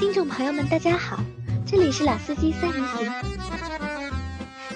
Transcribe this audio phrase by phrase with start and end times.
[0.00, 1.22] 听众朋友们，大家好，
[1.66, 3.06] 这里是老司机三人行，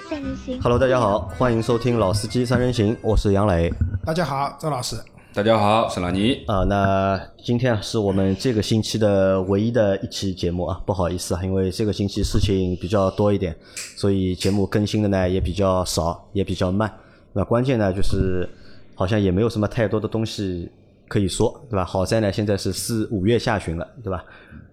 [0.06, 0.60] 三人行。
[0.60, 3.72] Hello，大家好，欢迎收听老司机三人行，我是杨磊
[4.04, 4.96] 大家好，周老师。
[5.32, 6.44] 大家好，是老倪。
[6.46, 6.64] 啊。
[6.64, 13.56] 那今天啊是我们这个星期的唯一的一期节目啊，不好意思啊，因为这个星期事情比较多一点，
[13.96, 16.92] 所以节目更新的呢也比较少，也比较慢。
[17.32, 18.46] 那关键呢就是
[18.94, 20.70] 好像也没有什么太多的东西
[21.08, 21.84] 可以说，对吧？
[21.84, 24.24] 好在呢现在是四五月下旬了，对吧？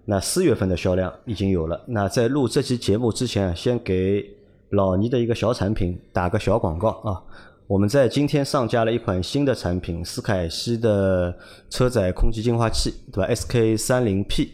[0.04, 1.80] 那四月份的销量已经有了。
[1.86, 4.24] 那在录这期节目之前，先给
[4.70, 7.22] 老倪的一个小产品打个小广告啊。
[7.68, 11.34] 我们在今天上架了一款新的产品，斯凯西的
[11.70, 14.46] 车载空气净化器，对吧？SK 三零 P，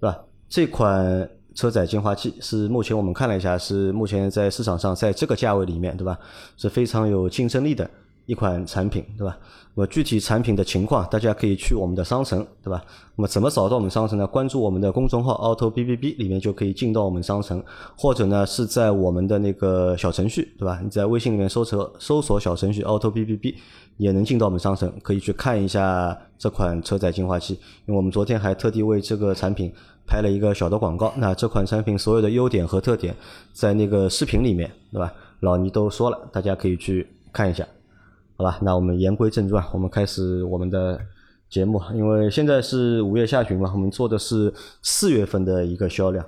[0.00, 0.20] 对吧？
[0.48, 6.16] 这款车载净化器是目前我们看了一下，是目前在市场上在这个价位里面，对吧？
[6.56, 7.88] 是非常有竞争力的
[8.26, 9.36] 一款产品，对吧？
[9.74, 12.82] 那么具体产品的情况，大家可以去我们的商城，对吧？
[13.16, 14.26] 那么怎么找到我们商城呢？
[14.26, 17.62] 关注我们的公众号 Auto B B B 里面就可以进到我们商城，
[17.96, 20.80] 或者呢是在我们的那个小程序，对吧？
[20.82, 23.56] 你在微信里面搜索搜索小程序 Auto B B B
[23.96, 27.54] 也能进到我们商城，可以去看一下这款车载净化器。
[27.86, 29.72] 因为我们昨天还特地为这个产品
[30.06, 31.12] 拍了一个小的广告。
[31.16, 33.14] 那这款产品所有的优点和特点，
[33.52, 35.12] 在那个视频里面，对吧？
[35.40, 37.66] 老倪都说了，大家可以去看一下。
[38.40, 40.98] 好吧，那我们言归正传，我们开始我们的
[41.50, 41.78] 节目。
[41.92, 46.24] 因为现在是五月下旬嘛，我们做的是四月份的一个销量。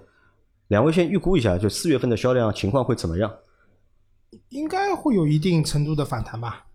[0.68, 3.32] 两位先预估一下，就四月份的销量情况会怎么样？
[4.50, 6.66] 应该会有一定程度的反弹吧？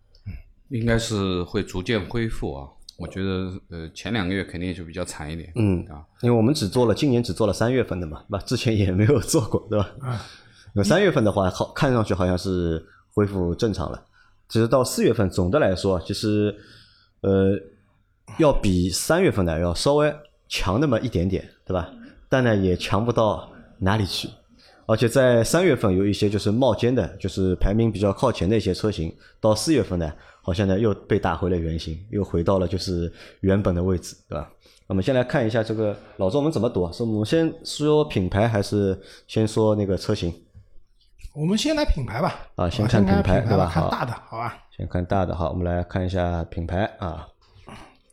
[0.69, 2.67] 应该是会逐渐恢复啊。
[2.97, 8.43] 我觉得呃前两个月肯定就比较惨一点，嗯啊，因为我们只做了今年只做了三月份的嘛，对吧？
[8.43, 9.87] 之前也没有做过，对吧？
[10.01, 10.19] 啊，
[10.73, 14.03] 那三月份的话，好看上去好像是恢复正常了。
[14.49, 16.55] 其实到四月份，总的来说，其实
[17.21, 17.51] 呃
[18.37, 20.13] 要比三月份呢要稍微
[20.47, 21.89] 强那么一点点，对吧？
[22.29, 24.29] 但呢也强不到哪里去。
[24.85, 30.09] 而且在三月份有一些就是冒尖的，就是排名比较靠前的一些车型，到四月份呢，
[30.41, 34.49] 好像呢又被打回了原形，又回到了就是原本的位置，对吧？
[34.87, 36.91] 我们先来看一下这个老周，我们怎么读啊？
[36.93, 38.97] 是我们先说品牌，还是
[39.27, 40.33] 先说那个车型？
[41.37, 42.33] 我们先来品牌吧。
[42.55, 44.57] 啊先看品牌对吧好看大的，好吧？
[44.75, 47.27] 先看大的好，我们来看一下品牌啊。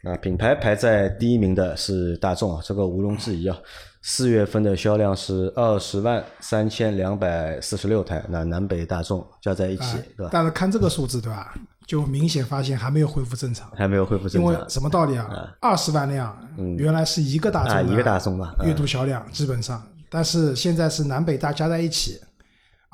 [0.02, 3.56] 啊，品牌排在第一名的是大众啊，这个毋庸置疑啊。
[4.02, 10.30] 四月份的销量是二十万三千两百四十六台，那南北大众加在一起，啊对吧？
[10.30, 11.54] 但是看这个数字，对吧？
[11.86, 13.70] 就明显发现还没有恢复正常。
[13.74, 15.50] 还没有恢复正常因为什么道理啊？
[15.62, 16.36] 二十万辆，
[16.76, 18.54] 原来是一个大啊，众的一个大众嘛。
[18.58, 22.20] 嗯月度销量基本上，但是现在是南北大加在一起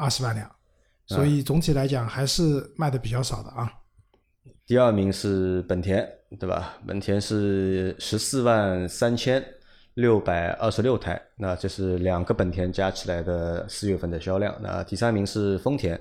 [0.01, 0.51] 二十万辆，
[1.07, 3.71] 所以总体来讲还是卖的比较少的啊。
[4.67, 6.79] 第二名是本田，对吧？
[6.87, 9.45] 本田是十四万三千
[9.95, 14.55] 六百二十六台，那这是两个本田加起来的四月份的销量。
[14.63, 16.01] 那第三名是丰田，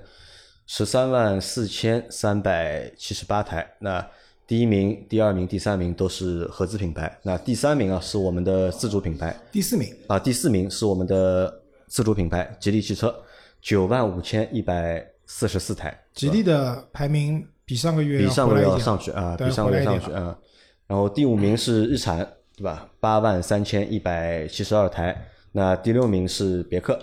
[0.66, 3.68] 十三万四千三百七十八台。
[3.80, 4.08] 那
[4.46, 13.14] 第一名、第二名、第三名都是合资品牌，那第三名啊是我们的自主品牌第四名，啊，第四名是我们的自主品牌吉利汽车，
[13.60, 15.96] 九万五千一百四十四台。
[16.14, 20.36] 吉利的排名比上个月比上个月要上去啊，对比上个月上去啊。
[20.86, 22.18] 然后第五名是日产，
[22.56, 22.88] 对吧？
[22.98, 25.16] 八万三千一百七十二台。
[25.52, 26.98] 那第六名是别克，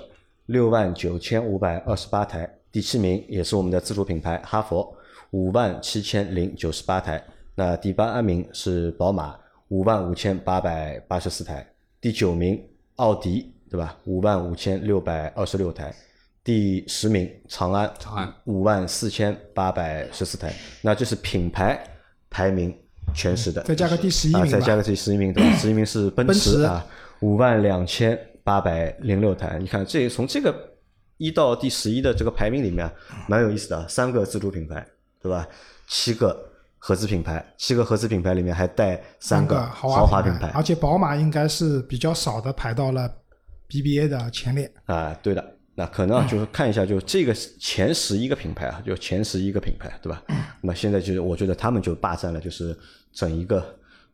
[0.48, 2.50] 六万九千五百二十八台。
[2.72, 4.94] 第七名也是我们的自主品牌哈佛，
[5.32, 7.24] 五万七千零九十八台。
[7.56, 9.36] 那第八名是宝马，
[9.70, 11.66] 五万五千八百八十四台。
[12.00, 12.62] 第九名
[12.98, 13.98] 奥迪，对吧？
[14.06, 15.94] 五万五千六百二十六台。
[16.48, 21.78] 第十名长安，长安五万四千八百十四台，那这是品牌
[22.30, 22.74] 排名
[23.14, 24.58] 前十的，再加个第十一啊，名吧。
[24.58, 25.58] 再加个第十一名，对吧？
[25.58, 26.88] 十一名是奔奔驰驰啊，
[27.20, 29.60] 五万两千八百零六台。
[29.60, 30.56] 你看，这从这个
[31.18, 32.90] 一到第十一的这个排名里面，
[33.28, 34.88] 蛮有意思的，三个自主品牌，
[35.22, 35.46] 对吧？
[35.90, 43.14] 七个合资品牌，七个合资品牌里面还带三个豪豪华品牌而且宝马应该是比较少的排到了
[43.68, 44.72] BBA 的前列。
[44.86, 45.57] 啊，对的。
[45.80, 50.24] 那可能啊，就是看一下，就这个前十一个品牌啊，就前十一个品牌，对吧？
[50.60, 52.76] 那么现在就是我觉得他们就霸占了，就是
[53.14, 53.64] 整一个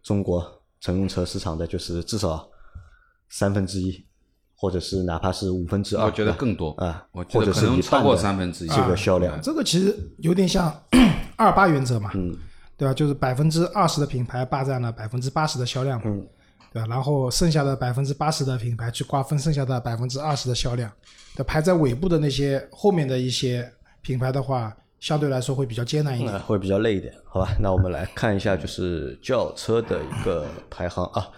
[0.02, 0.46] 中国
[0.82, 2.46] 乘用车市场的，就是至少
[3.30, 4.06] 三分之一，
[4.58, 9.42] 或者是哪怕是五分之二，我觉得更多啊，我觉得可或者是能超过三分之一这个销量。
[9.42, 10.70] 这个其实有点像
[11.38, 12.38] 二八原则嘛，嗯
[12.76, 12.94] 对吧？
[12.94, 16.28] 就是百分之二十的品牌霸占了百分之八十的销量嘛，嗯
[16.74, 16.88] 对吧？
[16.90, 20.92] 然后剩下的百分之八十的品牌去瓜分剩下的百分之二十的销量，
[21.38, 23.72] 那，排在尾部的那些后面的一些
[24.02, 26.40] 品牌的话，相对来说会比较艰难一点。
[26.40, 27.56] 会比较累一点，好吧？
[27.62, 31.30] 那我们来看一下就是轿车的一个排行啊。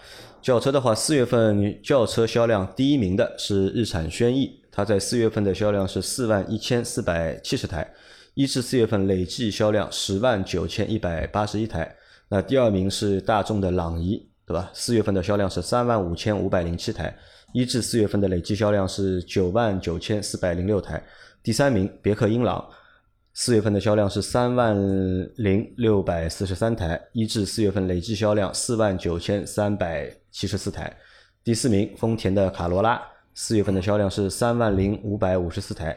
[0.41, 7.91] 轿车的话，四月份轿车销量第一名的是日产轩逸，它在四月份的销量是四万一千四百七十台，
[8.35, 11.95] 一至四月份累计销量十万九千一百八十一台。
[12.29, 14.69] 那第二名是大众的朗逸，对吧？
[14.73, 17.15] 四月份的销量是三万五千五百零七台，
[17.53, 21.01] 一至四月份的累计销量是九万九千四百零六台。
[21.41, 22.63] 第三名别克英朗，
[23.33, 24.75] 四月份的销量是三万
[25.35, 30.95] 零六百四十三台，一至四月份累计销量四万九千三百七十四台。
[31.43, 33.01] 第四名丰田的卡罗拉，
[33.33, 35.95] 四月份的销量是三万零五百五十四台，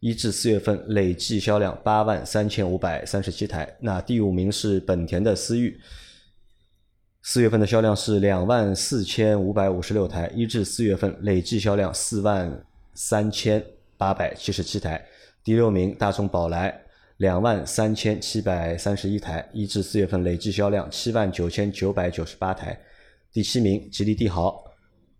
[0.00, 3.76] 一至四月份累计销量八万三千五百三十七台。
[3.80, 5.80] 那第五名是本田的思域，
[7.24, 12.64] 四月份的销量是两万四千五百五十六台，一至四月份累计销量四万
[12.94, 13.64] 三千
[13.96, 15.00] 八百七十七台。
[15.44, 16.76] 第六名大众宝来，
[17.18, 22.76] 两万三千七百三十一台，一至四月份累计销量七万九千九百九十八台。
[23.32, 24.60] 第七名吉利帝豪，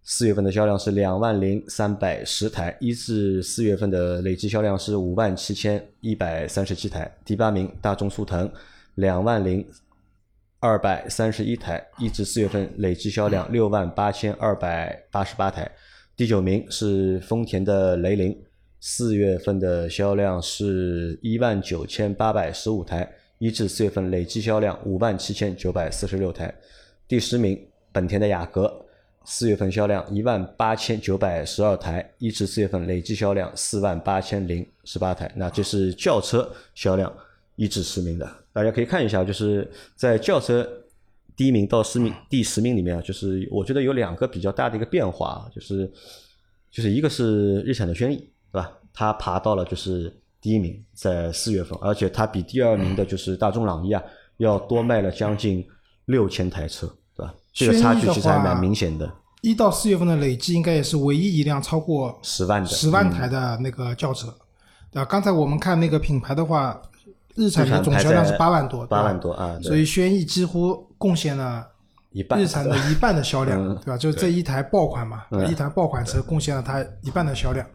[0.02, 7.08] 四月份的销量是两万零三百十台，一至四月份的累计销量是五万七千一百三十七台。
[7.24, 8.50] 第八名大众速腾，
[8.96, 9.64] 两万零
[10.62, 15.68] 二百三十一台，一至四月份累计销量六万八千二百八十八台。
[16.14, 18.40] 第九名是丰田的雷凌，
[18.78, 26.54] 四月份的销量是一万九千八百十五台，一至四月份累计销量五万七千九百四十六台。
[27.08, 27.60] 第十名
[27.90, 28.86] 本田的雅阁，
[29.24, 35.28] 四月份销量一万八千九百十二台，一至四月份累计销量四万八千零十八台。
[35.34, 37.12] 那这是轿车销量
[37.56, 40.68] 一至十名的，大家可以看一下，就是在轿车
[41.34, 45.90] 第一名到十名第十名里面啊，就是我觉得有两个比较大的一个变化啊，就是
[46.70, 48.16] 就是一个是日产的轩逸，
[48.52, 48.70] 对吧？
[48.92, 54.02] 它爬到了就是第一名，在四月份，而且它比第二名的就是大众朗逸啊
[54.36, 55.66] 要多卖了将近
[56.04, 57.34] 六千台车，对吧？
[57.54, 59.10] 这个差距其实还蛮明显的，
[59.40, 64.28] 一到四月份的累计应该也是唯一一辆超过十万的十万台的那个轿车，
[64.90, 65.04] 对吧？
[65.06, 66.80] 刚才我们看那个品牌的话，
[67.34, 71.66] 日产的总销量是八万多，八万多啊，所以轩逸几乎贡献了
[72.10, 73.96] 一半日产的 一半的销量，嗯对吧？
[73.96, 77.66] 就是这一台爆款嘛，一台爆款车贡献了它一半的销量。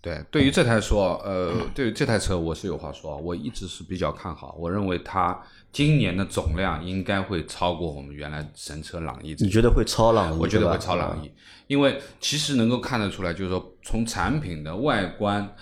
[0.00, 5.36] 对，对于这台说，呃，对于这台车我是有话说，我一直是比较看好，我认为它
[5.72, 9.34] 今年的总量应该会超过我们原来神车朗逸。
[9.40, 10.38] 你觉得会超朗逸？
[10.38, 11.28] 我觉得会超朗逸，
[11.66, 15.52] 因为其实能够看得出来，就是说从产品的外观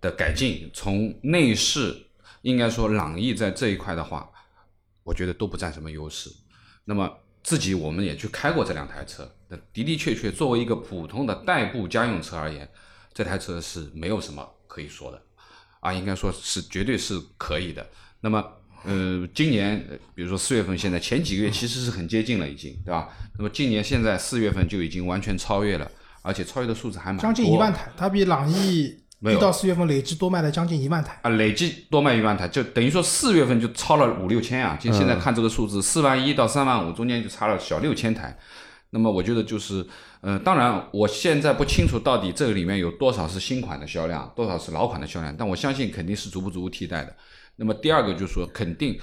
[0.00, 1.94] 的改进，从内饰，
[2.44, 4.28] 应该说朗逸在这一块的话，
[5.02, 6.30] 我觉得都不占什么优势。
[6.84, 7.10] 那么
[7.42, 12.68] 自己我们也去开过这两台车，那的的确确作为一个普通的代步家用车而言，
[13.14, 15.22] 这台车是没有什么可以说的，
[15.80, 17.86] 啊，应该说是绝对是可以的。
[18.20, 18.44] 那么，
[18.84, 19.82] 呃，今年
[20.14, 23.08] 比如说四月份，现在前几个月其实是很接近了，已经，对吧？
[23.38, 25.90] 那么今年现在四月份就已经完全超越了，
[26.20, 31.18] 而且超越的数字还蛮多，将近一万台，它比朗逸一到四月份累计多卖了将近一万台。
[31.22, 34.76] 啊，累计多卖一万台，就等于说四月份就超了五六千啊！
[34.80, 38.36] 就现在看这个数字，四万一到三万五中间就差了小六千台。
[38.90, 39.84] 那么我觉得就是，
[40.20, 47.14] 呃，当然我现在不清楚到底这个里面有多少是新款的销量，多少是老款的销量，但我相信肯定是逐步逐步替代的。
[47.56, 48.98] 那么第二个就是说，肯定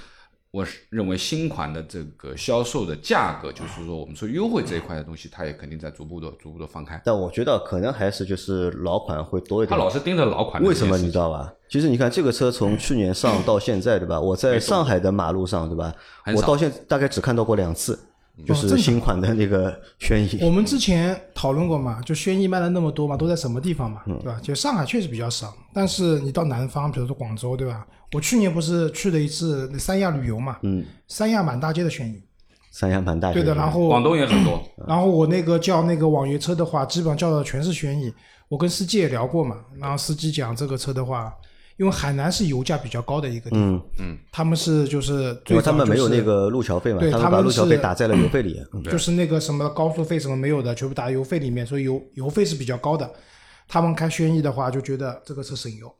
[0.52, 7.00] 我是认为新款的这个销售的价格，就是说我们说优惠这一块的东西，它也肯定在逐步的逐步的放开。
[7.06, 9.70] 但我觉得可能还是就是老款会多一点。
[9.70, 11.50] 他老是盯着老款为什么你知道吧？
[11.70, 14.20] 其实你看这个车从去年上到现在，对吧？
[14.20, 15.90] 我在上海的马路上，对吧？
[16.36, 17.98] 我到现在大概只看到过两次，
[18.46, 20.38] 就是新款的那个轩逸。
[20.42, 24.40] 我们之前讨论过嘛，就轩逸卖了那么多嘛，都在什么地方嘛，嗯对吧？
[24.42, 27.86] 就上海确实比较少，但是你到南方，比如说广州，对吧？
[28.12, 32.22] 我去年不是去了一次那三亚旅游嘛，嗯，三亚满大街的轩逸，
[32.70, 33.32] 三亚蛮大。
[33.32, 33.54] 对的。
[33.54, 38.12] 然后广东也很多，然后我那个叫那个网约车的话，基本上叫的全是轩逸。
[38.48, 41.32] 我跟司机也聊过嘛，然后司机讲这个车的话，
[41.76, 48.60] 因为海南是油价比较高的一个地方，嗯，他们是就是因为他们没有那个路桥费嘛，对他们把路桥费打在了油费里。
[48.74, 53.10] 嗯就是那个什么高速费什么没有的，全部打油费里面，所以油油费是比较高的。
[53.68, 55.90] 他们开轩逸的话，就觉得这个车省油，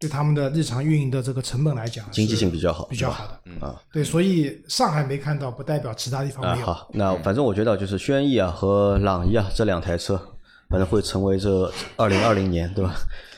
[0.00, 3.40] 对他们的日常运营的这个成本来讲，经济性比较好比较好的。
[3.44, 6.66] 嗯啊对，所以上海没看到，不代表其他地方啊，没有。
[6.66, 10.20] 好，那反正我觉得就是轩逸啊和朗逸啊这两台车，
[10.68, 12.94] 反正会成为这二零二零年对吧？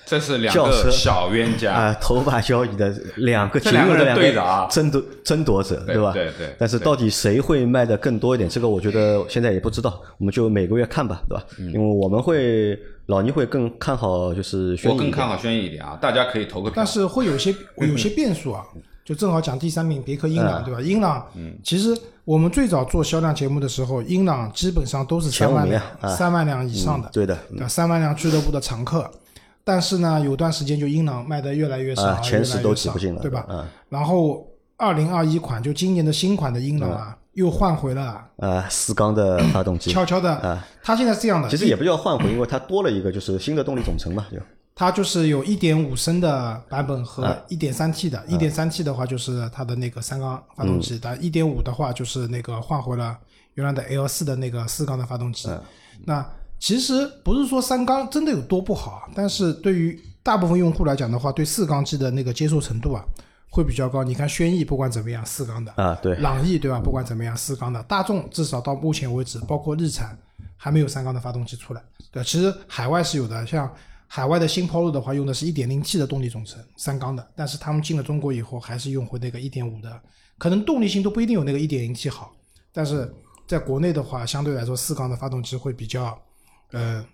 [0.06, 6.12] 这是两轿车个小冤家啊，头把交椅的两个这两个人仅有的两对的啊争夺争夺者，对吧？
[6.12, 8.48] 对对对但是到底谁会卖的更多一点？
[8.48, 11.44] 这个我觉得现在也不知道，我们就每个月看吧，对吧？
[11.58, 16.74] 嗯因为我们会老倪会更看好就是轩逸我更看好轩逸一点啊，大家可以投个票。
[16.76, 18.62] 但是会有些 有些变数啊，
[19.04, 20.80] 就正好讲第三名别克英嗯朗，对吧？
[20.80, 21.92] 英朗，嗯其实
[22.24, 27.36] 我们最早做销量节目的时候，英朗基本上都是三万辆啊，三万辆以上的，对的？
[27.68, 29.10] 三万辆俱乐部的常客。
[29.66, 33.44] 但是呢，有段时间就英朗卖的越来越少，啊，前十都挤不进了，对吧？
[33.48, 34.46] 嗯，然后
[34.76, 44.38] 二零二一款就今年的新款的英朗啊，又换回了啊，四缸的发动机，悄悄的啊，它现在是这样的，其实也不叫换回，因为它多了一个就是新的动力总成嘛，就。
[44.78, 47.04] 它就是有1.5升的版本啊。
[47.04, 48.22] 和 1.3T 的。
[48.28, 50.80] 1.3T 的话就是它的那个三缸发动嗯。
[50.82, 53.16] 机，但1.5的话就是那个换回了
[53.54, 55.48] 原来的 L 4的那个四缸的发动机。
[55.48, 55.58] 嗯。
[56.04, 56.26] 那
[56.58, 63.04] 其实不是说三缸真的有多不好啊，但是对于大部分用户来讲的话，对四缸机的那个接受程度啊
[63.50, 64.02] 会比较高。
[64.02, 65.72] 你看轩逸不管怎么样，四缸的。
[65.76, 66.80] 啊，对，朗逸对吧？
[66.80, 70.18] 不管怎么样，四缸的大众至少到目前为止，包括日产
[70.56, 71.82] 还没有三缸的发动机出来。
[72.10, 73.70] 对，其实海外是有的，像
[74.08, 80.00] 海外的新 Polo 的话，用的是一点零 T 的动力总成，三缸的，但是他们进了中国以后，还是用回那个一点五的，
[80.38, 82.34] 可能动力性都不一定有那个一点零 T 好，
[82.72, 83.12] 但是
[83.46, 86.18] 在国内的话，相对来说四缸的发动机会比较，
[86.72, 87.04] 呃。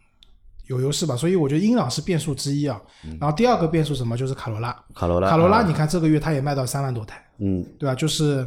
[0.68, 2.80] 有优势吧，所以我觉得英朗是变数之一啊。
[3.21, 4.73] 然后第二个变数什么，就是卡罗拉。
[4.94, 7.94] 卡罗拉，卡罗拉，啊你看这个月它也卖到三万多台，嗯，对吧？
[7.94, 8.47] 就是，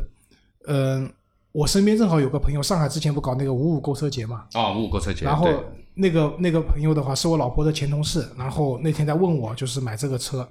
[0.65, 1.11] 嗯、
[1.51, 5.47] 我身边正好有个朋友，上海之前不搞那个五五购车节嘛，啊，五五购车节，然后
[5.93, 10.47] 那个那个朋友的话是我老婆的前同事，然后那天在问我就是买这个车，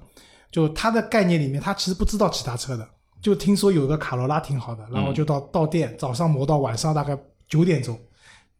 [0.51, 2.87] 就他的概念里面他其实不知道其他车的，
[3.21, 7.17] 就听说有个卡罗拉挺好的，然后就到到店早上磨到晚上大概
[7.49, 7.99] 九点钟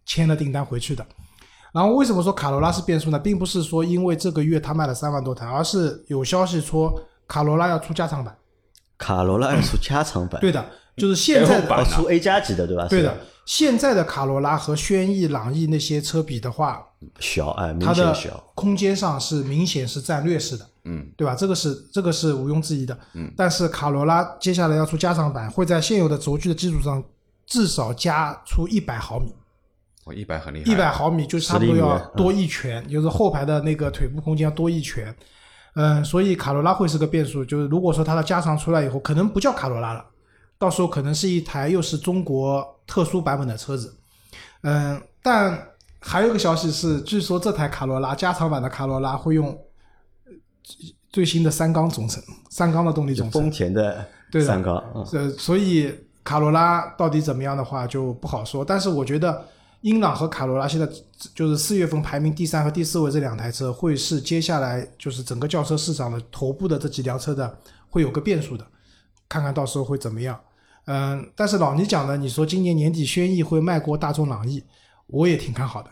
[0.06, 1.06] 签了订单回去的。
[1.76, 3.20] 然后为什么说卡罗拉是变数呢？
[3.20, 8.34] 并不是说因为这个月它卖了三万多台，而是有消息说卡罗拉要出加长版。
[8.98, 10.66] 卡罗拉要出加长版，对的，
[10.96, 12.88] 就是现在版哦，出 A 加级的对吧？
[12.88, 13.14] 对的，，
[13.46, 16.82] 现在的卡罗拉和轩逸、朗逸那些车比的话，
[17.20, 21.36] 小哎，明它的显小，空间上是明显是占劣势的，嗯，对吧？
[21.36, 22.98] 这个是这个是毋庸置疑的。
[23.16, 27.04] 嗯，但是卡罗拉接下来要出加长版，会在现有的轴距的基础上
[27.46, 29.36] 至少加出一百毫米，
[30.06, 35.14] 我一百很厉害，一百毫米就差不多要多一拳，就是后排的那个腿部空间要多一拳。
[35.74, 40.06] 嗯，所以卡罗拉会是个变数，就是如果说它的加长出来以后，可能不叫卡罗拉了，
[40.58, 43.94] 到时候可能是一台又是中国特殊版本的车子。
[44.62, 45.60] 嗯，但
[46.00, 50.32] 还有一个消息是，据说这台卡罗拉加长版的卡罗拉会用呃
[51.10, 53.52] 最新的三缸总成，三缸的动力总成丰。
[53.52, 55.92] 田的对三缸，嗯呃，所以
[56.24, 58.64] 卡罗拉到底怎么样的话就不好说。
[58.64, 59.46] 但是我觉得
[59.86, 60.90] 英朗和卡罗拉现在
[61.36, 67.56] 就是四月份排名第三和第四位这两台车，会是接下来就是整个轿车市场的头部的这几辆车的
[67.88, 68.66] 会有个变数的，
[69.30, 70.40] 看看到时候会怎么样。
[70.86, 74.64] 嗯，但是老倪讲的，你说今年年底轩逸会卖过大众朗逸，
[75.06, 75.90] 我也挺看好的。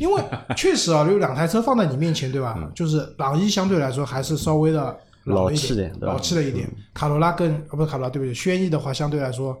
[0.00, 0.22] 因为
[0.56, 2.70] 确实啊，有两台车放在你面前，对吧？
[2.72, 6.70] 就是朗逸相对来说还是稍微的老一气点老气了一点。
[6.94, 8.32] 卡罗拉更啊不是卡罗拉，对不对？
[8.32, 9.58] 轩逸的话相对来说，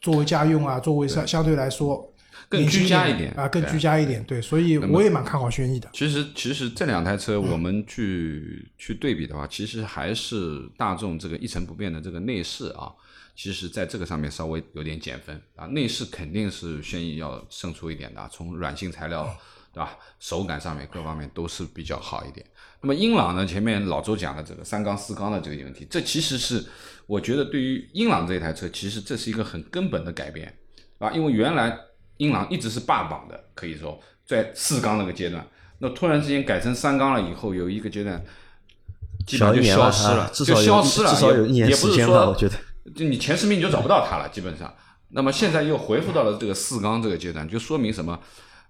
[0.00, 2.10] 作为家用啊，作为相相对来说
[2.48, 4.22] 更居家一点啊，更居家一点。
[4.24, 5.88] 对，所以我也蛮看好轩逸的。
[5.92, 12.92] 其实，其实这两台车我们去、去对比的话，其实还是大众这个一成不变的这个内饰啊，
[13.34, 15.66] 其实在这个上面稍微有点减分啊。
[15.66, 19.24] 内饰肯定是轩逸要胜出一点的啊，从软性材料
[19.72, 22.46] 对吧，手感上面各方面都是比较好一点。
[22.80, 26.64] 那么英朗呢，前面老周讲的这个三缸四缸的这个问题，这其实是
[27.06, 30.56] 我觉得对于英朗这一台车，其实这是一个很根本的改变
[30.98, 31.76] 啊，因为原来
[32.18, 35.46] 英朗一直是霸榜的，可以说在四缸那个阶段，
[35.78, 38.24] 那突然之间改成三缸了以后，有一个阶段
[39.26, 42.54] 基本上就消失就啊至少有消失了，至少有一年也也不是时间吧，说我觉得。
[42.94, 44.72] 就你前十名你就找不到它了，基本上。
[45.10, 48.18] 那么现在又恢复到了这个四缸这个阶段，就说明什么？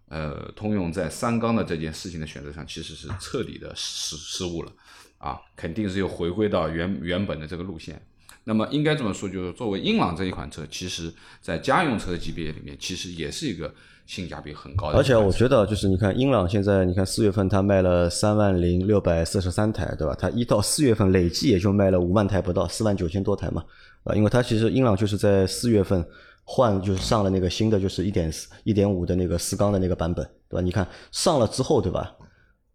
[0.08, 4.70] 呃，通用在三缸的这件事情的选择上，其实是彻底的失失误了
[5.18, 8.00] 啊，肯定是又回归到原原本的这个路线。
[8.48, 13.74] 那么应该这么说，就是作为英朗这一款车，其实在家用车级别里面，其实也是一个
[14.06, 15.02] 性价比很高的而。
[15.02, 20.14] 且我觉得，就是你看英朗现在，你看四月份它卖了三万零六百四十三台，对吧？
[20.16, 23.64] 它一到四月份累计也就卖了五万台不到，四万九千多台嘛，
[24.04, 26.06] 啊，因为它其实英朗就是在四月份
[26.44, 30.60] 换，就是上了那个新的，就是一点四、一点五的那个四缸的那个版本，对吧？
[30.60, 32.14] 你看上了之后，对吧？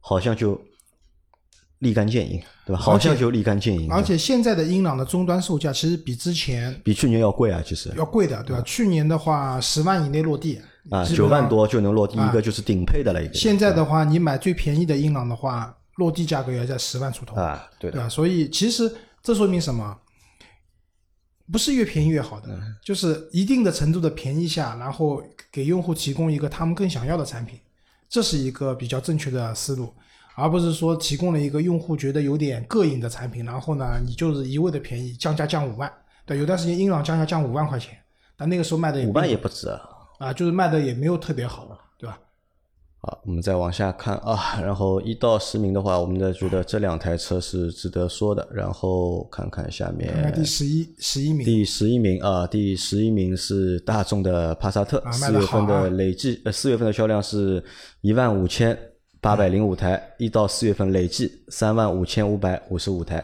[0.02, 0.60] 好像就
[1.82, 2.82] 立竿见影，对吧？
[2.82, 8.62] 好像就立竿见影，而且现在的英朗的终端售价其实比之前比去年要贵啊，其实要贵的，对吧？
[8.66, 10.60] 去年的话十万以内落地
[10.90, 13.34] 啊，九万多就能落地一啊个就是顶配的了，一个。
[13.34, 18.08] 现在的话，你买最便宜的英朗的话，落地价格要在十万出头，啊，对吧？
[18.08, 19.98] 所以其实这说明什么？
[21.52, 25.22] 不是越便宜越好的，嗯就是一定的程度的便宜下，然后
[25.52, 27.60] 给用户提供一个他们更想要的产品，
[28.08, 29.94] 这是一个比较正确的思路，
[30.36, 35.92] 而不是说提供了一个用户觉得有点膈应的产品，然后呢，你就是一味的便宜，降价降五万。
[36.26, 37.98] 对，有段时间英朗降价降五万块钱，
[38.38, 39.82] 但那个时候卖的也五万也不止啊。
[40.20, 42.18] 啊，就是卖的也没有特别好，对吧？
[43.00, 48.48] 好，我们再往下看啊，然后一到十名的话，我们呢觉得这两台车是值得说的。
[48.54, 57.64] 然后看看下面看看第十一十一名，第十一名啊，第十一名是大众的帕萨特，啊四、月份的累计呃四月份的销量是
[58.02, 58.78] 一万五千
[59.22, 63.24] 八百零五台，一到四月份累计三万五千五百五十五台。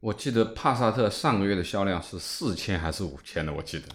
[0.00, 3.86] 我记得帕萨特上个月的销量是四千还是五千的，我记得。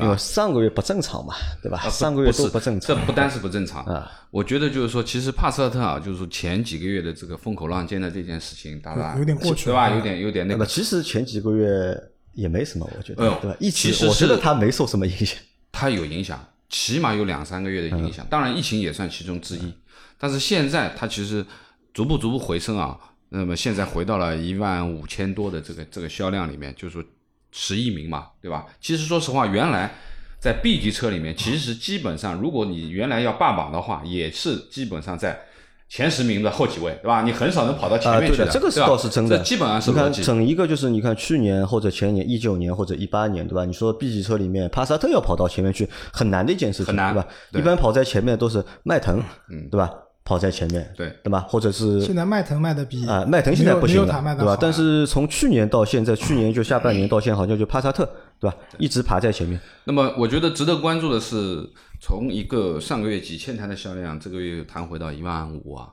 [0.00, 1.78] 因为上个月不正常嘛，对吧？
[1.78, 4.12] 啊上个月都不正常这不单是不正常啊。
[4.30, 9.90] 我觉得就是说，其实帕萨特啊，就是说前几个月的这个风口浪尖的这件事情，大家有点过去对吧？
[9.92, 11.98] 有点有点那个，其实前几个月
[12.34, 13.56] 也没什么，我觉得，对吧？
[13.58, 15.36] 疫其实情我觉得它没受什么影响。
[15.72, 18.24] 它有影响，起码有两三个月的影响。
[18.30, 19.74] 当然，疫情也算其中之一。
[20.18, 21.44] 但是现在它其实
[21.92, 22.98] 逐步逐步回升啊。
[23.28, 27.04] 那么现在回到了一万五千多的这个这个销量里面，就是说
[27.50, 28.64] 十亿名嘛，对吧？
[28.80, 29.92] 其实说实话，原来
[30.38, 35.40] 在 B 级车里面，其实基本上如果你原来要霸榜的话，也是基本上在
[35.88, 37.22] 前十名的后几位，对吧？
[37.22, 43.64] 你很少能跑到前啊，面去对的，这个是倒是真的，这基本上是你看，整一个就是你看去年或者前年一九年或者一八年，对吧？
[43.64, 47.28] 你说 B 级车里面帕萨特要跑到前面去，很难的一件事情，很难对吧？
[47.50, 49.20] 对一般跑在前面都是迈腾，
[49.50, 49.90] 嗯对吧？
[50.26, 51.46] 跑在前面，对对吧？
[51.48, 54.58] 或者是现在迈腾卖的比啊，迈腾现在不行对吧？
[54.60, 58.04] 但是从去年到现在，去年就下半年到现在，好像就帕萨特，
[58.40, 58.56] 对吧？
[58.78, 59.58] 一直爬在前面。
[59.84, 61.64] 那么我觉得值得关注的是，
[62.00, 65.88] 从一个上个月几千台的销量，这个月又弹回到一万五啊。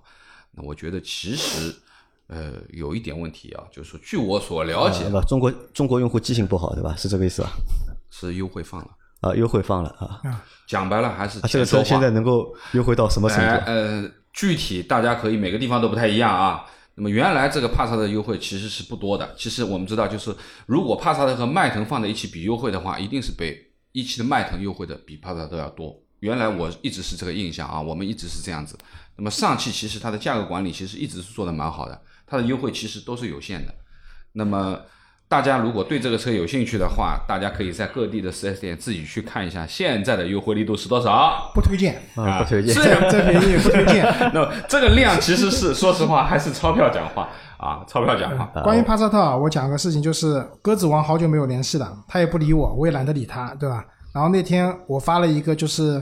[0.55, 1.73] 那我觉得其实
[2.27, 6.95] 呃有一点问题啊，就是说据我所了解啊，不，中国中国用户记性不好，对吧？
[6.97, 7.51] 是这个意思吧？
[8.09, 8.87] 是优惠放了，
[9.21, 13.63] 啊，优惠放了啊，讲白了还是啊这个车现在能够优惠到什么程哎度？
[13.65, 16.65] 呃，具体大家可以每个地方都不太一样啊。
[16.95, 19.33] 那么原来这个帕萨特优惠其实是不多的。
[19.37, 20.35] 其实我们知道，就是
[20.65, 25.99] 如果帕萨特和迈腾放在一起比优惠的话，一定是被一汽的迈腾优惠的比帕萨特要多。
[26.19, 28.77] 原来我一直是这个印象啊，我们一直是这样子。
[29.17, 33.73] 那么上汽其实它的价格管理其实一直是做的蛮好的，它的优惠其实都是有限的。
[34.33, 34.79] 那么
[35.33, 41.51] 大家如果对这个车有兴趣的话，大家可以在各地的 4S 店自己去看一下现在的优惠力度是多少。
[41.55, 42.71] 不推荐，啊，不推荐。
[42.71, 44.05] 虽然再便宜也不推荐。
[44.31, 48.45] 那这个量其实是说实话还是钞票讲话啊，钞票讲话。
[48.61, 53.83] 关于帕萨特啊，我讲个事情，就是鸽子王好久没有联系了，他也不理我，我也懒得理他，对吧？
[54.13, 55.99] 然后那天我发了一个就是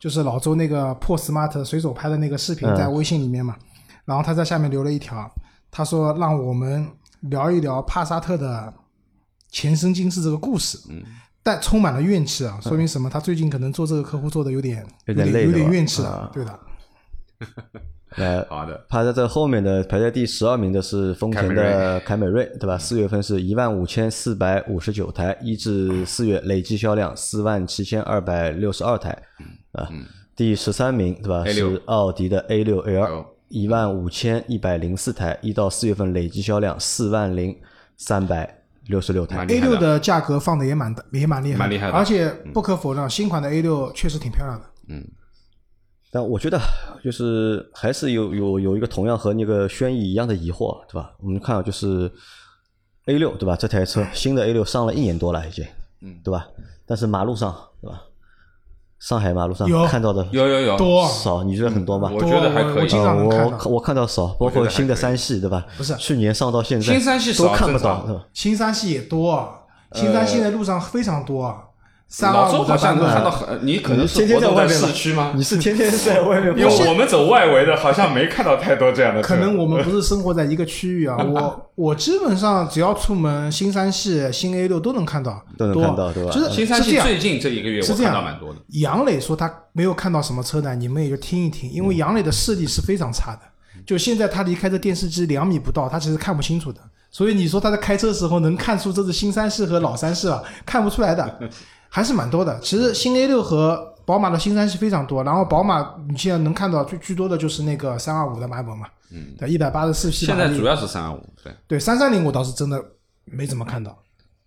[0.00, 3.54] 就是老周那个破 smart 随手拍的那个视频嗯在微信里面嘛，
[4.04, 5.30] 然后他在下面留了一条，
[5.70, 6.84] 他说让我们
[7.22, 8.72] 聊一聊帕萨特的
[9.50, 11.02] 前生今世这个故事，嗯，
[11.42, 13.10] 但充满了怨气啊，说明什么？
[13.10, 16.60] 他最近可能做这个客户做的有点有点累有点怨气了啊，对的。
[18.16, 22.76] 来，好的，排在这后面的，排在第十二名的是丰田的凯美瑞，对吧？
[22.76, 29.10] 四月份是一万五千四百五十九台，一至四月累计销量四万七千二百六十二台，
[29.72, 29.88] 啊，
[30.36, 31.42] 第十三名对吧？
[31.46, 37.54] 是奥迪的 A 六 L，哦一万五千一百零四台，一到四月份累计销量四万零
[37.98, 44.66] 三百六十六台 A 六的价格放的也蛮的，也蛮厉害，蛮厉害的而且不可否认，新款的 A 六确实挺漂亮的。
[44.88, 45.04] 嗯
[46.10, 46.60] 但我觉得
[47.02, 51.14] 就是还是有有有一个同样和那个轩逸一样的疑惑，对吧？
[51.20, 52.10] 我们看啊，就是
[53.06, 53.56] A 六对吧？
[53.56, 55.64] 这台车新的 A 六上了一年多了已经，
[56.02, 56.46] 嗯，对吧？
[56.84, 58.02] 但是马路上对吧？
[59.02, 59.84] 上海马路上有。
[59.84, 61.04] 看到的有有有，多。
[61.08, 62.08] 少，你觉得很多吗？
[62.14, 62.94] 我觉得还可以。
[62.94, 65.66] 我我我看到少，包括新的三系对吧？
[65.76, 65.92] 不是。
[65.96, 68.06] 去年上到现在，新三系少都看不到？
[68.32, 71.52] 新三系也多，新三系在路上非常多，
[72.12, 75.32] 三老周好像能看到很，你可能是天天活动在在外面市区吗？
[75.34, 79.22] 你是天天在外面因为我们走外围的，好像没看到太多这样的。
[79.22, 81.16] 可能我们不是生活在一个区域啊。
[81.24, 88.60] 我我基本上只要出门，新三系、新 A 六都能看到，都能看到对吧就是新三系最近这一个月我看到蛮多的。
[88.72, 93.40] 杨磊说他没有看到什么车呢，你们也就听一听，因为杨磊的视力是非常差的。
[93.86, 96.78] 就现在他离开这电视机两米不到，他其实看不清楚的。
[97.10, 101.38] 所以你说他在开车的时候能看出这是新三系和老三系啊，看不出来的，
[101.94, 102.58] 还是蛮多的。
[102.60, 110.24] 其实新 A 六和宝马的新三系非常多，然后宝马你现在能看到最居多的就是那个三二五的版本嘛，嗯，对，一百八十四匹。
[110.24, 112.82] 现在主要是三二五，对，对三三零我倒是真的
[113.26, 113.96] 没怎么看到。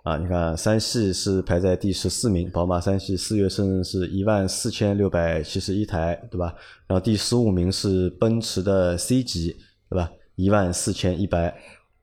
[0.01, 6.53] 啊，你看三系是排在第十四名，宝马三系四月份是一万四千六百七十一台，对吧？
[6.87, 9.55] 然后第十五名是奔驰的 C 级，
[9.89, 10.09] 对吧？
[10.35, 11.55] 一万四千一百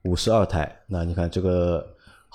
[0.03, 0.79] 五十二台。
[0.87, 1.85] 那你看这个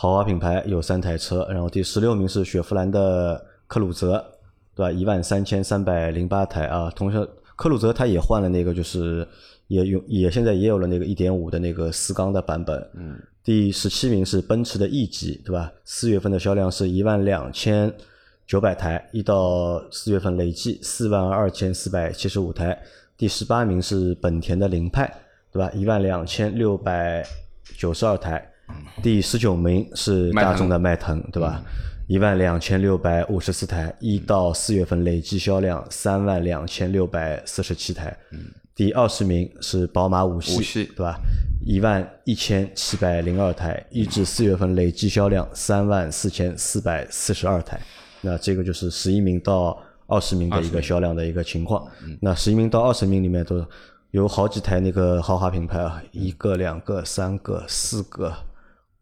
[0.00, 4.24] 豪华品牌有三台车，然后第十六名是雪佛兰的克鲁泽，
[4.72, 4.92] 对吧？
[4.92, 6.88] 一万三千三百零八台啊。
[6.94, 9.26] 同时，克鲁泽它也换了那个，就是
[9.66, 12.78] 也有也现在也有了那个一点五的那个四缸的版本。
[12.94, 13.20] 嗯。
[13.42, 15.72] 第十七名是奔驰的 E 级，对吧？
[15.84, 17.92] 四月份的销量是一万两千
[18.46, 22.80] 九百台，一到四月份累计四万二千四百七十五台。
[23.16, 25.12] 第十八名是本田的凌派，
[25.50, 25.68] 对吧？
[25.74, 27.26] 一万两千六百
[27.76, 28.48] 九十二台。
[29.02, 31.62] 第十九名是大众的迈腾，对吧？
[32.09, 38.16] 一万两千六百五十四台，一到四月份累计销量三万两千六百四十七台。
[38.74, 41.18] 第二十名是宝马五系，对吧？
[41.66, 47.78] 一万一千七百零二台，一至四月份累计销量三万四千四百四十二台。
[48.22, 51.87] 那这个就是十一名到二十名的一个销量的一个情况。
[52.20, 53.62] 那十一名到二十名里面都
[54.12, 58.33] 有好几台那个豪华品牌啊，一个、两个、三个、四个。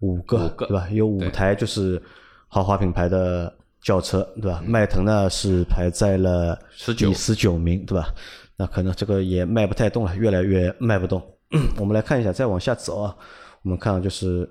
[0.00, 0.88] 五个对吧？
[0.90, 2.00] 有五台就是
[2.48, 4.62] 豪华品牌的轿车，对吧？
[4.66, 6.58] 迈腾呢是排在了
[6.96, 8.14] 第十九名，对吧？
[8.56, 11.22] 那可能这个也卖不太动了，越来越卖不动。
[11.78, 13.16] 我们来看一下，再往下走啊，
[13.62, 14.48] 我们看就是。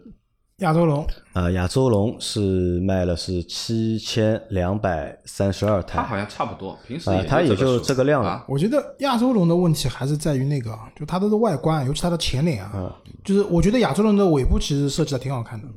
[0.60, 1.06] 亚洲龙。
[1.34, 8.46] 啊，亚洲龙是卖了是七千两百三十二台，它好像差不多，平时它也就这个量了。
[8.48, 15.68] 我觉得亚洲龙的问题还是在于那个，就它的外观，尤其它的前脸啊，就是我觉得亚洲龙的尾部其实设计的挺好看的，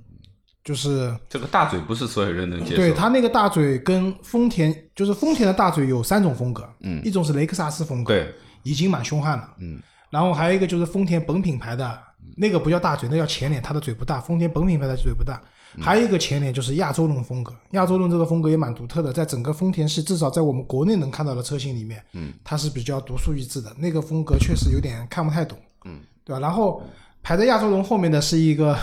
[0.62, 2.76] 就是这个大嘴不是所有人能接受。
[2.76, 11.98] 对它那个大嘴跟丰田，就是丰田的大嘴有三种风格，嗯，一种是雷克萨斯风格，对，已经蛮凶悍了，嗯，然后还有一个就是丰田本品牌的。
[12.36, 14.20] 那个不叫大嘴，那叫前脸，它的嘴不大。
[14.20, 15.42] 丰田本品牌的嘴不大，
[15.80, 17.54] 还有一个前脸就是亚洲龙风格。
[17.72, 23.74] 亚洲龙这个风格也蛮独特的，在整个丰田系，至少在我们国内能看到的车型里面，嗯，它是比较独树一帜的。
[23.78, 26.40] 那个风格确实有点看不太懂，嗯，对吧？
[26.40, 26.82] 然后
[27.22, 28.76] 排在亚洲龙后面的是一个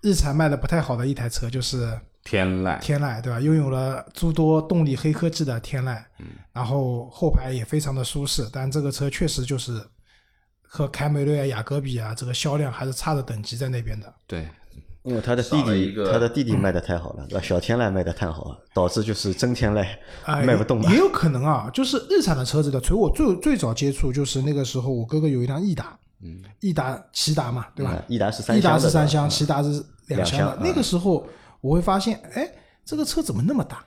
[0.00, 3.40] 日产卖的不太好的一台车，就是天籁，天籁，对吧？
[3.40, 9.82] 拥有了诸多动力黑科技的天籁，嗯，然后后排也非常的舒适，但这个车确实就是。
[10.74, 14.10] 和凯美瑞啊、雅阁比啊，这个销量还是差的等级在那边的。
[14.26, 14.48] 对，
[15.02, 17.44] 因为他的弟弟，他的弟弟卖的太好了，对吧？
[17.44, 19.86] 小天籁卖的太好了，导致就是真天籁
[20.46, 28.02] 卖不动了也有可能啊，就是日产的车子的，从我最最早接触，就是那个时候我哥哥有一辆益达，嗯，益达、骐达嘛，对吧？
[28.08, 30.58] 益达是三益达是三厢，骐达是两厢的。
[30.62, 31.28] 那个时候
[31.60, 32.50] 我会发现，哎，
[32.82, 33.84] 这个车怎么那么大？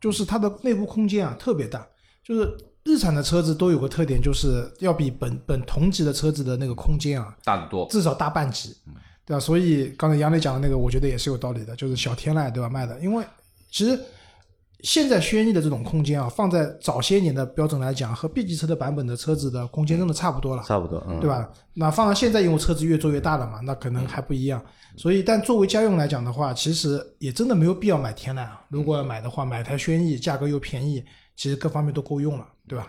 [0.00, 1.86] 就是它的内部空间啊特别大，
[2.24, 2.56] 就是。
[2.84, 8.74] 日产的车子都有个特点，就是要比本本同级的车子的那个空间啊大得多，至少大半级，
[9.26, 9.40] 对吧？
[9.40, 13.24] 所以刚才杨磊讲的那个，我觉得也是有道理的，就是小天籁对吧卖的，因为
[13.70, 14.00] 其实
[14.80, 21.50] 现在轩逸的这种空间啊，放在早些年的标准来讲，和 B 级车的版本的车子的空间真的差不多了，差不多，对吧？
[21.74, 24.64] 那放到现在，因为车子越做越大了嘛，那可能还不一样。
[24.96, 28.62] 所以，但作为家用来讲的话，其实也真的没有必要买天籁啊。
[28.70, 31.04] 如果要买的话，买台轩逸，价格又便宜。
[31.38, 32.88] 其实各方面都够用了，对吧？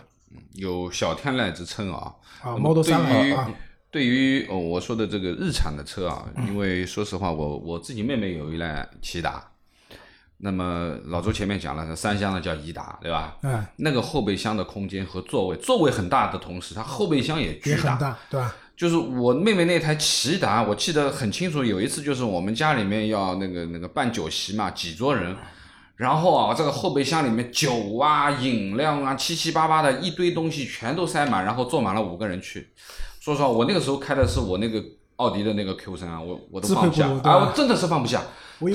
[0.54, 2.12] 有小天籁之称啊。
[2.42, 3.48] 啊，Model 三啊。
[3.92, 9.52] 对于哦，我说的这个日产的车啊，因为说实话，我我自己妹妹有一辆骐达。
[10.38, 13.36] 那么老周前面讲了，三厢的叫颐达，对吧？
[13.42, 13.64] 嗯。
[13.76, 18.52] 那个后备箱的空间和座位，座位很大的同时，它后备箱也巨大，对吧？
[18.76, 25.36] 就是我妹妹那台骐达，我记得很清楚，有一次就是我们家里面要那个那个办酒席嘛，几桌人。
[26.00, 32.70] 然后啊，这个后备箱里面酒啊、饮料啊，七七八八的一堆东西全都塞满，然后坐满了五个人去。
[33.20, 34.82] 说实话，我那个时候开的是我那个
[35.16, 37.06] 奥迪的那个 Q 三啊，我我都放不下。
[37.22, 38.22] 啊，我真的是放不下。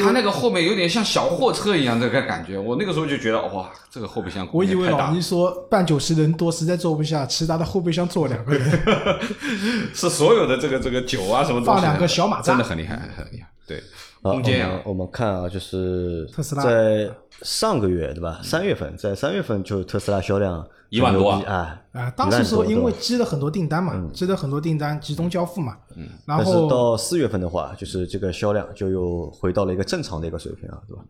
[0.04, 8.82] 它那个后面有点像小货车一样这个感觉，我那个时候就觉得哇，这个后备箱我以为老倪说办酒席人多，实在坐不下，其他的后备箱坐两个人，
[9.96, 13.82] 是所有的这个这个酒啊什么放两个小马扎，真的很厉害，很厉害，对。
[14.32, 17.10] 空间啊，我们看啊，就是特斯拉在
[17.42, 18.40] 上个月对吧？
[18.44, 22.10] 三月份，在三月份就特斯拉销量一万多啊啊！
[22.12, 31.04] 当时是因为积了很多订单嘛，积了很多订单集中交付嘛，嗯，然后到四月份的话，就是这个销量就又回到了一个正常的一个水平啊，对吧？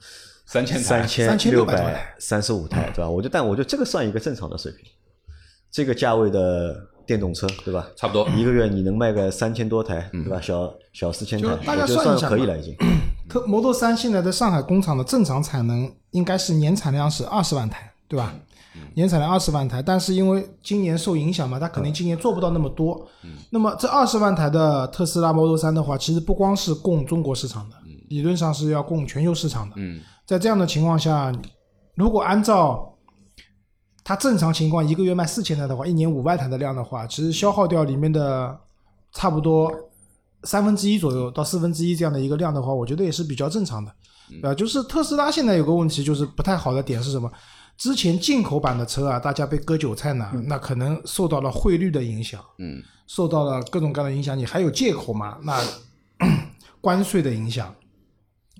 [0.45, 3.10] 三千三千六百三十五台，对吧？
[3.10, 4.86] 我就但我觉得这个算一个正常的水平，
[5.71, 6.89] 这个价位的。
[7.08, 7.88] 电动车对吧？
[7.95, 10.41] 差不多一个月你能卖个三千多台，对吧？
[10.41, 12.75] 小小四千台，大家算可以了已经。
[13.27, 18.33] 特 Model 三现在在上海工厂的正常产能应该是年产量是二十万台，对吧？
[18.93, 23.07] 年产量二十万台，但是因为今年受影响嘛，它肯定今年做不到那么多。
[23.49, 27.75] 那么这二十万台的特斯拉 Model 三的话，其实不光是供中国市场的，
[28.09, 29.75] 理论上是要供全球市场的。
[30.25, 31.31] 在这样的情况下，
[31.95, 32.93] 如果按照
[34.03, 38.59] 它正常情况一个月卖四千台的话，一年五万台的量的话，其实消耗掉里面的
[39.13, 39.71] 差不多
[40.45, 43.91] 三分之一左右到四分之一这样的一个量的话，我觉得也是比较正常的。
[44.41, 47.29] 啊，就是特斯拉现在有个问题，就是不太好的点是什么？
[47.77, 55.38] 之前进口版的车啊，大家被割韭菜呢，那可能受到了汇率的影响，嗯，受到了各种各样的影响，你还有借口嘛？
[55.43, 55.62] 那
[56.79, 57.75] 关税的影响，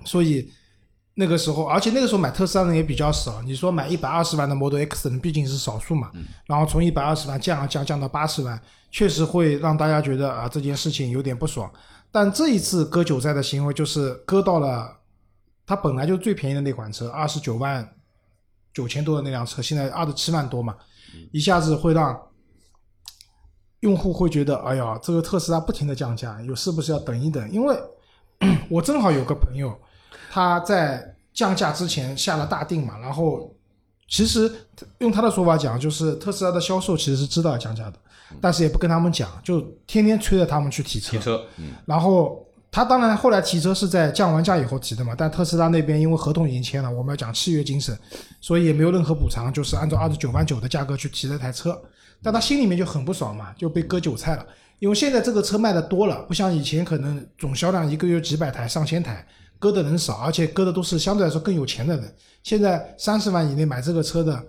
[0.04, 0.52] 所以
[1.18, 3.42] 那个时候，而且那个时候买特斯拉的人也比较少。
[3.42, 6.12] 你说买一百二十万的 Model X 的人毕竟是少数嘛，
[6.46, 11.72] 然后从一百二十万降啊降降到八十万，确实会让大家觉得啊这件事情有点不爽。
[12.12, 14.98] 但这一次割韭菜的行为就是割到了，
[15.66, 17.96] 它本来就最便宜的那款车，二十九万
[18.74, 20.76] 九千多的那辆车，现在二十七万多嘛，
[21.32, 22.22] 一下子会让
[23.80, 27.50] 用户会觉得，哎呀，这个特斯拉不停的降价，有是不是要等一等？
[27.52, 27.78] 因为
[28.70, 29.78] 我正好有个朋友，
[30.36, 33.50] 他在降价之前下了大定嘛，然后
[34.10, 34.52] 其实
[34.98, 37.94] 用他的说法讲，就是特斯拉的销售其实是知道要降价的，
[38.42, 41.12] 但是也不跟他们讲，就天天催着他们去提车。
[41.12, 47.98] 提车，嗯，然后他当然后来提车是在降完价以后提的嘛，但特斯拉那边因为合同已经签了，我们要讲契约精神，
[48.42, 51.82] 所以也没有任何补偿，就是按照二十九万九的价格去提这台车，
[52.22, 54.46] 但他心里面就很不爽嘛，就被割韭菜了。
[54.80, 59.26] 因为现在这个车卖的多了，不像以前可能总销量一个月几百台、上千台，
[59.66, 62.16] 割的人少，而且割的都是相对来说更有钱的人。
[62.44, 64.44] 现在三十万以内买这个车的，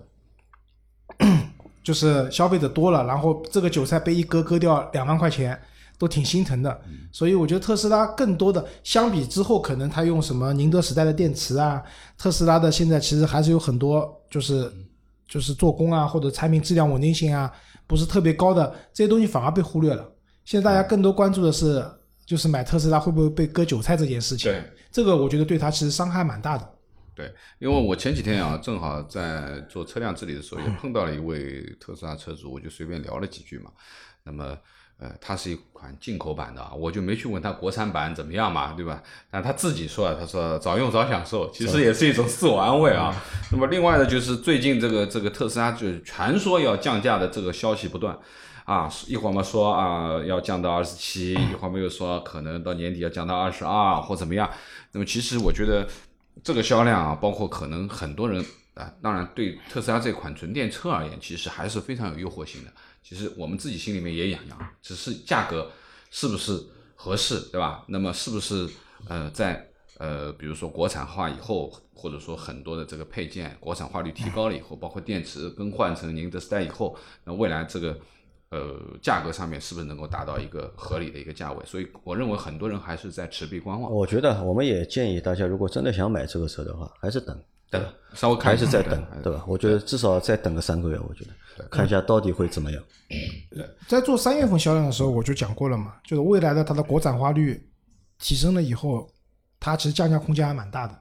[1.83, 5.59] 就是消费者多了，然后这个韭菜被一割割掉两万块钱，
[5.97, 6.79] 都挺心疼的。
[7.11, 11.81] 所以我觉得特斯拉更多的相比之后，可能它用什么宁德时代的电池啊，
[12.15, 14.71] 特斯拉的现在其实还是有很多就是
[15.27, 17.51] 就是做工啊或者产品质量稳定性啊
[17.87, 20.07] 不是特别高的这些东西反而被忽略了。
[20.45, 21.83] 现在大家更多关注的是
[22.27, 24.51] 就是买特斯拉会不会被割韭菜这件事情。
[24.51, 24.61] 对，
[24.91, 26.73] 这个我觉得对他其实伤害蛮大的。
[27.15, 33.71] 对，因为我前几天啊，正好在做车辆治理的时候，也碰到了一位特斯拉车主，我就随便聊了几句嘛。
[34.23, 34.55] 那么，
[34.99, 39.01] 呃，它是一款进口版的啊，我就没去问他国产版怎么样嘛，对吧？
[39.31, 43.15] 但他自己说啊，他说早用早享受，其实也是一种自我安慰啊。
[43.51, 48.15] 那么，另外呢，就是最近这个这个特斯拉就是传说要降价的这个消息不断。
[48.67, 54.49] 啊，一会儿嘛说啊要降到二十七，一会儿嘛又说可能到年底要降到二十二或怎么样。
[54.91, 55.87] 那么其实我觉得
[56.43, 62.71] 这个销量啊，包括可能很多人啊，当然对特斯拉这款纯电车而言，其实还是非常有诱惑性的。
[63.01, 65.71] 其实我们自己心里面也痒痒，只是价格
[66.11, 66.61] 是不是
[66.93, 67.85] 合适，对吧？
[67.87, 68.67] 那么是不是
[69.07, 69.65] 呃在
[69.97, 77.97] 呃比如说国产化以后，或者说很多的这个配件国产化率提高了以后，包括电池更换成宁德时代以后，那未来这个。
[78.49, 81.65] 呃，价格上面是不是能够达到一个合理的一个价位？
[81.65, 83.91] 所以我认为很多人还是在持币观望。
[83.91, 87.37] 我觉得我们也建议大家，如果真的想买这个车的话，还是等
[87.69, 89.43] 等，稍微看还是再等，对吧？
[89.45, 92.81] 我觉得至少再等个三个月，我觉得看一下到底会怎么样。
[93.85, 97.69] 在做三月份销量的时候，我就讲过了嘛，就是未来的它的国产化率
[98.17, 99.09] 提升了以后，
[99.59, 100.97] 它其实降价空间还蛮大的。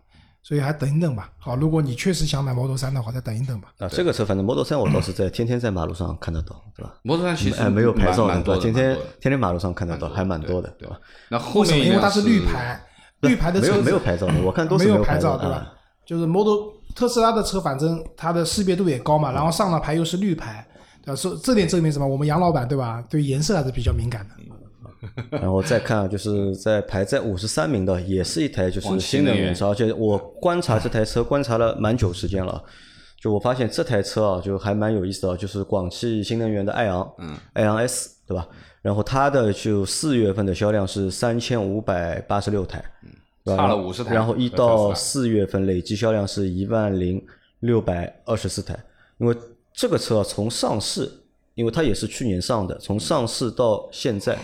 [0.46, 1.28] 所以还等一等吧。
[1.38, 3.72] 好，如果你确实想买 Model 三的话，再等一等吧。
[3.78, 8.62] 啊，这个车反正 Model 三我倒是在天天在马路上看得到，对吧？Model 三其实哎没有牌照的，对吧？
[8.62, 11.00] 天天天天马路上看得到，还蛮多的，对吧？
[11.30, 11.64] 那后？
[11.64, 12.80] 面因为它是是绿牌，
[13.22, 15.72] 绿牌的车没有没有牌照的，我看都是没有牌牌照，对吧啊？
[16.06, 20.64] 就是 Model 特斯拉的车，反正它的识别度也高嘛，然后上了牌又是绿牌，
[21.04, 21.16] 对吧？
[21.16, 22.06] 说这点证明什么？
[22.06, 23.02] 我们杨老板对吧？
[23.10, 24.34] 对颜色还是比较敏感的。
[25.30, 32.62] 然后再看，就是在排在五十三名的，也是一台就是新能源车，而且我观察这台车观察了蛮久时间了，
[33.20, 38.46] 就我发现这台车啊，就还蛮有意思的，就是广汽新能源的爱昂，嗯，爱昂 S 对吧？
[38.82, 42.84] 然后它的就四月份的销量是三千五百八十六台，
[43.44, 43.62] 对吧？
[43.62, 47.20] 差了五十台然后一到四月份累计销量是一万零
[47.60, 48.78] 六百二十四台，
[49.18, 49.36] 因为
[49.72, 51.10] 这个车啊从上市，
[51.54, 54.38] 因为它也是去年上的，从上市到现在，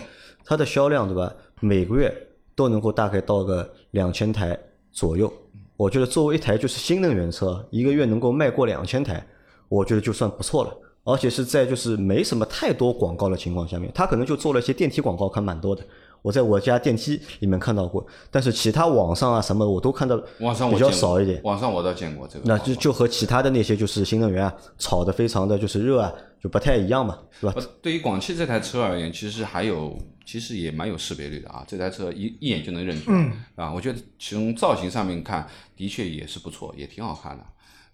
[0.45, 2.13] 它的销量对吧，每个月
[2.55, 4.57] 都能够大概到个两千台
[4.91, 5.31] 左右。
[5.75, 9.25] 我觉得作为一台就是新能源车，一个月能够卖过两千台，
[9.67, 10.71] 我觉得就算不错了。
[11.05, 15.83] 而且是在就是没什么太多广告的情况下面，它可能就做了一些电梯广告，看蛮多的。
[16.21, 21.41] 我在我家电梯里面看到过，但是其他网上啊什么我都看到网上我见过少一点。
[21.43, 22.57] 网上我倒见过这个那。
[22.59, 27.53] 就就和其他的那些就是新能源啊，炒的非常的就是热啊，就不太一样嘛，是吧？
[27.55, 31.63] 呃，对于广汽这台车而言，其实还有，其实也蛮有识别率的啊。
[31.65, 37.45] 这台车一一眼就能认出来，啊，我觉得从造型上面看，的确也是不错，也挺好看的。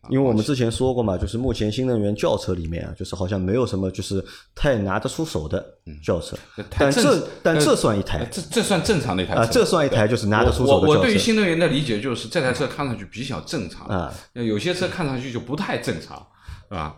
[0.09, 4.23] 因为我们之前说过嘛，就是目前新能源轿车里面啊，就是好像没有什么就是
[4.55, 5.63] 太拿得出手的
[6.03, 6.35] 轿车，
[6.79, 16.25] 但这但呃这算一台呃这这算正常的一台车啊，这算一台就是拿得出手我我对于的轿车新能源的理解就是，这台车看上去比较正常啊，有些车看上去就不太正常，
[16.69, 16.95] 是吧？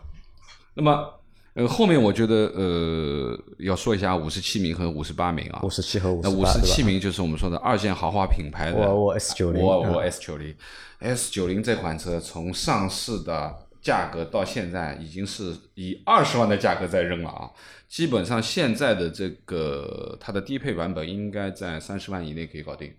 [0.74, 1.06] 那么
[1.54, 10.54] 呃，后面我觉得呃要说一下五十七名和五十八名啊，五十七和五十那五十七名就是我们说的二线豪华品牌的沃尔沃 S 九零，沃尔沃 S 九零
[11.00, 17.50] ，S 九零这款车从上市的价格到现在已经是以二十万的价格在扔了啊，
[17.86, 22.94] 基本上现在的这个它的低配版本应该在三十万以内可以搞定，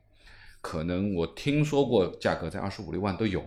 [0.62, 3.42] 可能我听说过价格在二十五六万都有。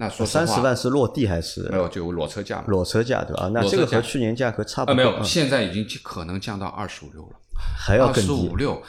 [0.00, 2.64] 那说实话，三十万是落地还是没有就裸车价嘛？
[2.68, 3.50] 裸车价对吧？
[3.52, 4.96] 那这个和去年价格差不啊，多。
[4.96, 7.36] 没有，嗯现在已经可能降到二十五六了。
[7.78, 8.56] 还要更低十五。
[8.56, 8.82] 六，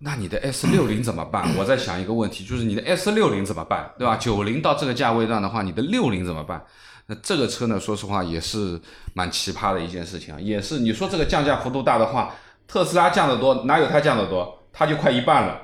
[0.00, 1.48] 那你的 S 六零怎么办？
[1.56, 4.16] 我在想一个问题，就是你的 S 六零怎么办，对吧？
[4.16, 6.60] 九零到这个价位段的话，你的六零怎么办？
[7.06, 8.80] 那这个车呢，说实话也是
[9.14, 12.34] 蛮奇葩的一件事情啊，也是你说这个降价幅度大的话，
[12.66, 14.60] 特斯拉降得多，哪有它降得多？
[14.72, 15.60] 它就快一半了。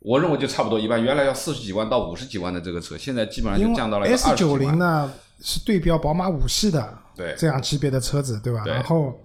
[0.00, 4.78] 我认为就差不多一半，原来要四十几万到五十几万的这个车，现在基本上就降到了 S 九零。
[4.78, 8.62] 呢是对标宝马五系的对这样级别的车子，对吧？
[8.62, 9.18] 对然后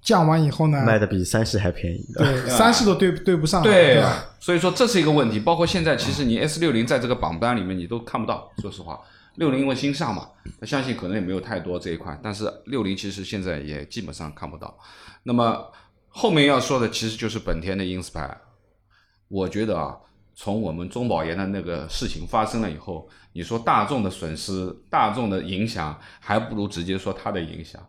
[0.00, 2.02] 降完以后呢，卖的比三系还便宜。
[2.14, 4.24] 对 三系都对对不上，对对吧？
[4.40, 5.40] 所以说这是一个问题。
[5.40, 8.50] 包括现在，其实你 S 六零在这个榜单里面你都看不到。
[8.62, 8.98] 说实话，
[9.36, 14.76] 六零因为新上嘛，那相信可能也没有太多这一块，但是六零其实现在也基本上看不到。
[15.22, 15.70] 那么
[16.08, 18.36] 后面要说的其实就是本田的 Inspire。
[19.32, 19.96] 我觉得啊，
[20.34, 27.80] 从我们中保研的那个事情发生了以后，你说大众的损失、大众的影响，还不如直接说它的影响。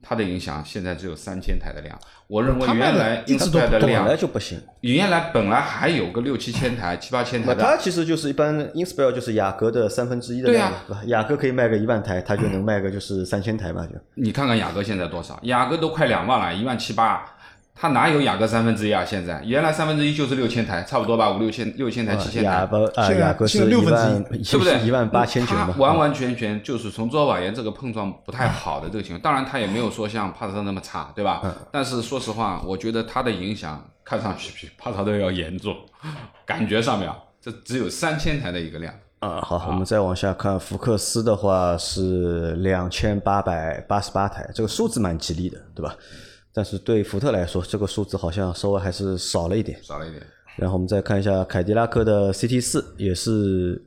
[0.00, 1.98] 它的影响现在只有三千台的量，
[2.28, 11.02] 我认为原来一直都 Inspire 的本量来就不行，原来本来还有个六七千台、七八千台它其实就是一般 Inspire 就是雅阁的三分之一的量，对吧？
[11.06, 15.36] 雅阁可以卖个一万台，它就能卖个就是三千台吧，就你看看雅阁现在多少？
[15.42, 17.36] 雅阁都快两万了，一万七八，
[17.80, 19.04] 它哪有雅阁三分之一啊？
[19.04, 24.86] 现在原来三分之一就是六千台，差不多吧，五六千、六千台、七千台，雅阁啊，现在雅阁是现在六分之一万，对不对？
[24.86, 31.40] 一万八千九它嘛，完完全全就是从周保研这个碰撞不太好的这个情况，当然它也没有说像帕萨特那么差，对吧？
[31.70, 35.76] 但是说实话，我觉得它的影响看上去比帕萨特要严重，
[36.44, 38.92] 感觉上面啊，这只有三千台的一个量。
[39.20, 45.94] 啊，好，我们再往下看，福克斯的话是两千八百八十八台，这个数字蛮吉利的，对吧？
[46.58, 49.78] 但是对福特来说，这个数字好像稍微还是少了一点。
[49.80, 50.20] 少了一点，
[50.56, 53.80] 然后我们再看一下凯迪拉克的 CT 四，也是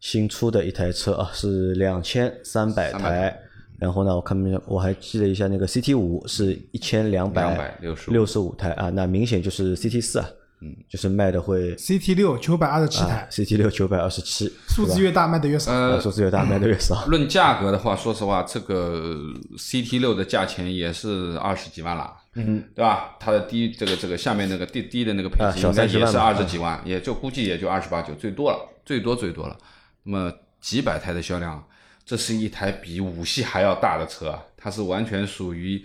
[0.00, 3.40] 新出的一台车啊，是两千三百300台。
[3.78, 10.26] 然后呢，我看我还记了一下，那个 CT 五是一千两百265六十五台啊，那明显就是 CT 四啊，
[10.66, 15.72] 嗯，就是卖的会 CT 六九百二十七啊台，，CT 六九百二十七，数字越大卖的越少。
[15.72, 17.04] 呃，数字越大卖的越少。
[17.06, 19.16] 论价格的话，说实话，这个
[19.56, 23.16] CT 六的价钱也是二十几万了，嗯，对吧？
[23.20, 29.56] 它的低这个这个下面那个低低的那个配置应该30万嘛也是二十几万，也就估计也就二十八九，最多了，最多最多了。
[30.02, 31.64] 那么几百台的销量，
[32.04, 35.84] 这是一台比五系还要大的车啊，它是完全属于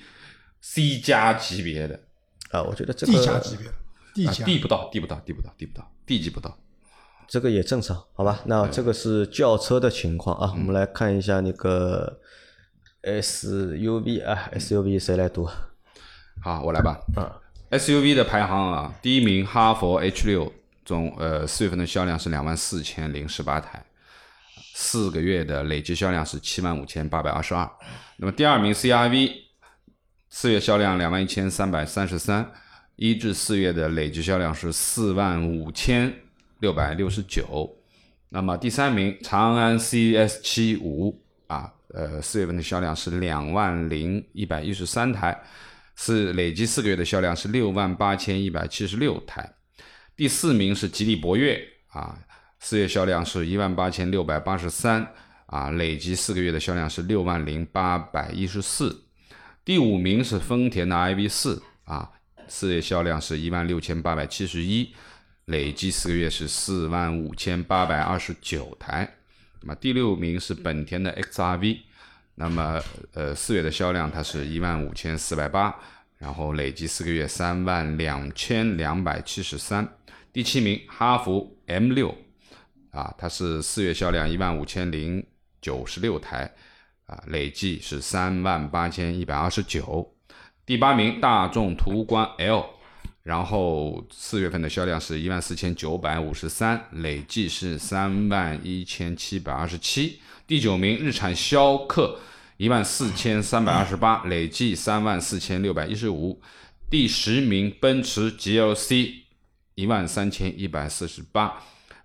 [0.61, 1.99] C 加级别的，
[2.51, 3.67] 啊，我觉得这 D 加个级别
[4.13, 6.57] 的，D 啊加，D 不到地不到地不到地不到地级不到。
[7.27, 8.41] 这个也正常，好吧？
[8.45, 12.19] 那这个是轿车的情况啊，我们来看一下那个
[13.03, 15.49] SUV 啊，SUV 谁来读？
[16.43, 16.99] 好，我来吧。
[17.15, 17.31] 嗯
[17.71, 20.51] SUV 的排行啊，第一名哈佛 H 六
[20.83, 23.85] 总呃四月份的销量是两万四千零十八台，
[24.73, 27.71] 四个月的累计销量是七万五千八百二十二。
[28.17, 29.31] 那么第二名 CRV
[30.29, 32.51] 四月销量两万一千三百三十三，
[33.01, 36.13] 一至四月的累计销量是四万五千
[36.59, 37.75] 六百六十九。
[38.29, 45.35] 那么第三名长安 CS 七五啊，呃，四月份的销量是两万零一百一十三台，
[45.95, 49.51] 是累计四个月的销量是六万八千一百七十六台。
[50.15, 52.19] 第四名是吉利博越啊，
[52.59, 55.11] 四月销量是一万八千六百八十三
[55.47, 59.05] 啊，累计四个月的销量是六万零八百一十四。
[59.65, 62.07] 第五名是丰田的 iV 四啊，
[62.51, 64.93] 四月销量是一万六千八百七十一，
[65.45, 69.09] 累计四个月是四万五千八百二十九台。
[69.61, 71.77] 那么第六名是本田的 XRV，
[72.35, 72.83] 那么
[73.13, 75.73] 呃四月的销量它是一万五千四百八，
[76.17, 79.87] 然后累计四个月三万两千两百七十三。
[80.33, 82.13] 第七名哈弗 M 六
[82.91, 85.25] 啊，它是四月销量一万五千零
[85.61, 86.53] 九十六台
[87.05, 90.13] 啊，累计是三万八千一百二十九。
[90.71, 92.65] 第八名大众途观 L，
[93.23, 100.21] 然后四月份的销量是一万四千九百五十三，累计是三万一千七百二十七。
[100.47, 102.17] 第九名日产逍客
[102.55, 106.41] 一万四千三百二十八，累计三万四千六百一十五。
[106.89, 109.15] 第十名奔驰 GLC
[109.75, 111.53] 一万三千一百四十八，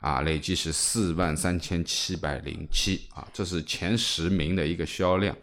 [0.01, 5.37] 啊，累计是四万三千七百零七啊，这是前十名的一个销量。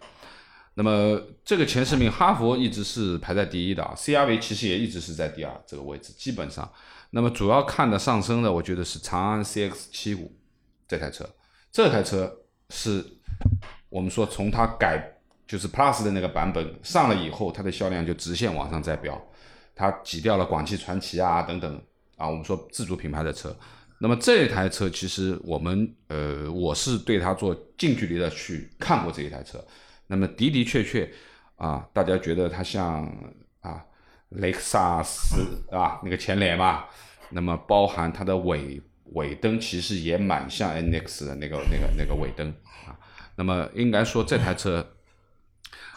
[0.75, 6.67] 那么这个前十名，哈佛一直是排在第一的啊，CRV 其实也一直是在第二这个位置，基本上。
[7.11, 10.35] 那么主要看的上升的，我觉得是长安 CX 七五
[10.87, 11.29] 这台车，
[11.71, 12.35] 这台车
[12.71, 13.05] 是
[13.89, 15.15] 我们说从它改
[15.45, 19.21] 就是 Plus 的那个版本上了以后，它的销量就直线往上在飙，
[19.75, 21.79] 它挤掉了广汽传祺啊等等
[22.17, 23.55] 啊，我们说自主品牌的车。
[23.99, 29.63] 那么这台车其实我们呃我是对它做近距离的去看过这一台车。
[30.07, 31.09] 那么的的确确
[31.55, 33.05] 啊，大家觉得它像
[33.61, 33.83] 啊
[34.29, 36.85] 雷克萨斯啊那个前脸嘛，
[37.29, 38.81] 那么包含它的尾
[39.13, 42.49] 尾灯其实也蛮像 NX 的那个那个那个尾灯
[42.85, 42.99] 啊。
[43.35, 44.85] 那么应该说这台车，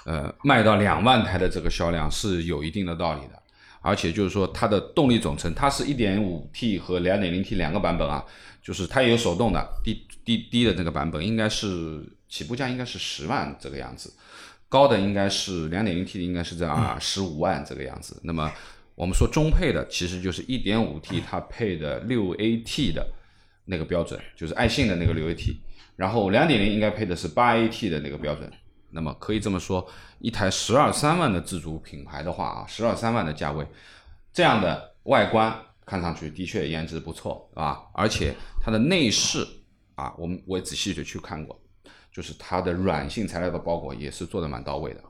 [0.04, 3.42] 呃，卖到两万台的这个销量是有一定的道理的，
[3.80, 8.24] 而且就是说它的动力总成，它是一点五 T 和两点零 T 两个版本啊，
[8.62, 12.15] 就是它也有手动的低低低的那个版本，应该是。
[12.28, 14.12] 起步价应该是十万这个样子，
[14.68, 18.18] 高的应该是两点零 T 的，应该是在啊十五万这个样子。
[18.24, 18.52] 那么
[18.94, 23.06] 我们说中配的，其实就是一点五 T 它配的六 AT 的
[23.64, 25.56] 那个标准，就是爱信的那个六 AT。
[25.96, 28.50] 然后两点零应该配的是八 AT 的那个标准。
[28.90, 29.86] 那么可以这么说，
[30.20, 33.66] 一台十二三万的自主品牌的话啊，十二三万的价位，
[34.32, 35.54] 这样的外观
[35.84, 39.46] 看上去的确颜值不错啊，而且它的内饰
[39.96, 41.60] 啊，我们我也仔细的去看过。
[42.16, 45.00] 就是它的软性材料的包裹也是做的蛮到位的，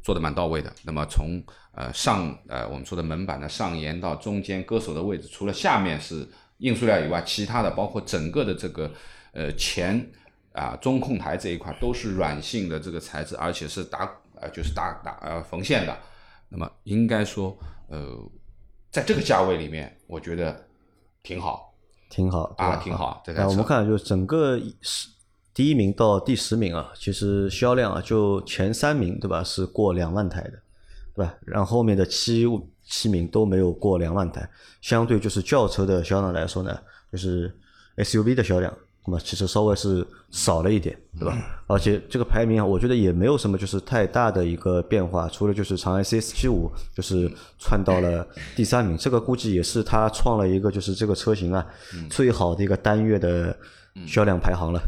[0.00, 0.72] 做的蛮到位的。
[0.84, 6.24] 那么从呃上呃我们说的门板的上沿到中间歌手的位置，除了下面是
[6.58, 8.88] 硬塑料以外，其他的包括整个的这个
[9.32, 10.08] 呃前
[10.52, 15.98] 啊中控台这一块都是软性的这个材质，而且是打呃就是打打呃缝线的。
[16.48, 17.58] 那么应该说
[17.88, 18.16] 呃
[18.92, 20.64] 在这个价位里面，我觉得
[21.24, 21.74] 挺好，
[22.08, 23.20] 挺好啊，挺好。
[23.26, 25.08] 那我们看就是整个是。
[25.52, 30.52] 第一名到第十名啊，其实销量啊，就前三名对吧，是过两万台的，
[31.14, 31.34] 对吧？
[31.44, 32.46] 然后后面的七
[32.84, 34.48] 七名都没有过两万台，
[34.80, 36.78] 相对就是轿车的销量来说呢，
[37.10, 37.52] 就是
[37.96, 38.72] SUV 的销量，
[39.06, 41.36] 那么其实稍微是少了一点，对吧？
[41.66, 48.26] 而且这个排名啊，我觉得也没有什么就是太大的一个变化，除了就是长安 CS 七五就是窜到了
[48.56, 51.66] 第三名，这个估计也是它创了一个就是这个车型啊
[52.08, 53.56] 最好的一个单月的
[54.06, 54.80] 销量排行了。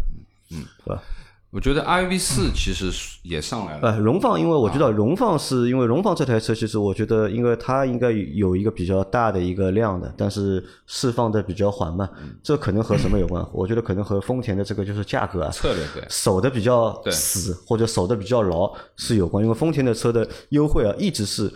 [0.53, 1.03] 嗯，是吧？
[1.51, 2.91] 我觉得 i v 四其实
[3.23, 3.91] 也上来了。
[3.91, 12.09] 呃，荣放，因为我知道荣放是因为荣放这台车，其实我觉得，因为它应该有一个比较大的一个量的，但是释放的比较缓慢，
[12.43, 13.47] 这可能和什么有关？
[13.53, 19.45] 我觉得可能和丰田的这个就是价格啊，策略对，守的比较死或者守的比较牢是有关。
[19.45, 21.53] 因为丰田的车的优惠啊，一直是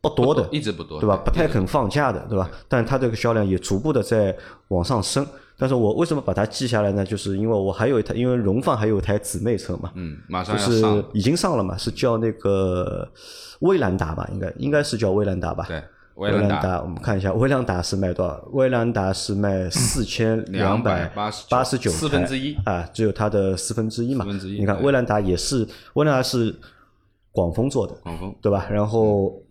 [0.00, 1.16] 不多的，一直不多，对吧？
[1.24, 2.48] 不太肯放假的，对吧？
[2.68, 4.36] 但它这个销量也逐步的在
[4.68, 5.26] 往上升。
[5.60, 7.04] 但是我为什么把它记下来呢？
[7.04, 13.08] 就是因为我还有一台，因为荣放还有一台姊妹车嘛，嗯，马上就是已经上了嘛，是叫那个
[13.58, 15.64] 威兰达吧，应该应该是叫威兰达吧。
[15.66, 15.82] 对，
[16.14, 18.40] 威兰达，我们看一下，威兰达是卖多少？
[18.52, 21.28] 威兰达是卖四千两百八
[21.64, 24.24] 十九，四分之一啊，只有它的四分之一嘛。
[24.24, 24.60] 四分之一。
[24.60, 26.54] 你看威兰达也是，威兰达是
[27.32, 28.68] 广丰做的，广丰对吧？
[28.70, 29.42] 然后。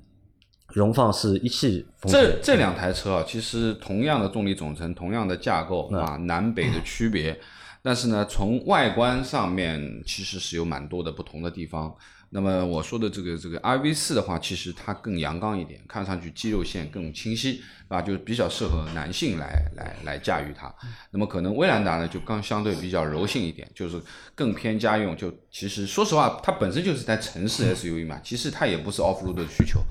[0.74, 7.40] 荣放是一汽，这这两台车啊，其实同样的动力总成，同样的架构啊，南北的区别，
[7.82, 11.96] 但是呢，从外观上面其实是有蛮多的不同的地方。
[12.30, 20.70] 那么我说的这个这个 i v 四的话，其实它更阳刚一点，看上去肌肉线更清晰，啊，就是比较适合男性来来来驾驭它。
[21.12, 23.98] 那么可能威兰达呢，就刚相对比较柔性一点，就是
[24.36, 25.16] 更偏家用。
[25.16, 29.82] 就其实说实话，它本身就是台城市 SUV 嘛，其实它也不是 off road 的需求。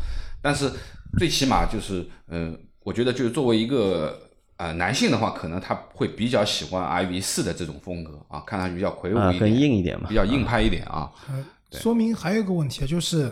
[0.42, 0.70] 但是
[1.18, 4.18] 最起码就是，嗯，我觉得就是作为一个
[4.56, 11.10] 呃男性的话，可能他会比较喜欢 i v 四的这种风格啊，看上去比较魁梧一点，更硬一点嘛，比较硬派一点啊。
[11.72, 13.30] 说明还有一个问题啊，就是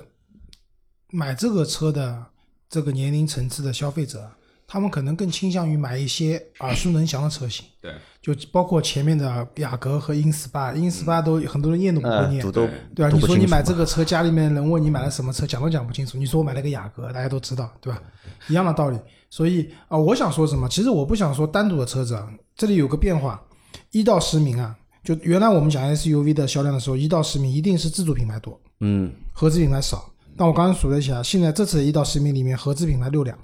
[1.11, 2.27] 买这个车的
[2.69, 4.31] 这个年龄层次的消费者，
[4.67, 7.65] 他们可能更倾向于买一些 耳熟能详的车型。
[7.81, 7.93] 对，
[8.23, 13.11] 就包括前面的雅阁和英斯巴，英斯巴都很多人念都不会念，对吧？
[13.11, 16.17] 你说你买这个车，家里面人问你买了什么车，讲都讲不清楚。
[16.17, 18.03] 你说我买了个雅阁，大家都知道，对吧？
[18.49, 18.99] 一样的道理。
[19.31, 20.69] 所以啊，我想说什么？
[20.69, 23.43] 其实我不想说单独的车子啊，这里有个变化，
[23.91, 24.77] 一到十名啊。
[25.03, 30.11] 就原来我们讲 SUV 的销量的时候，一到十名一定是自主品牌多，嗯，合资品牌少。
[30.35, 33.39] 但我刚刚数了一下，现在这次一到十名里面，合资品牌六辆，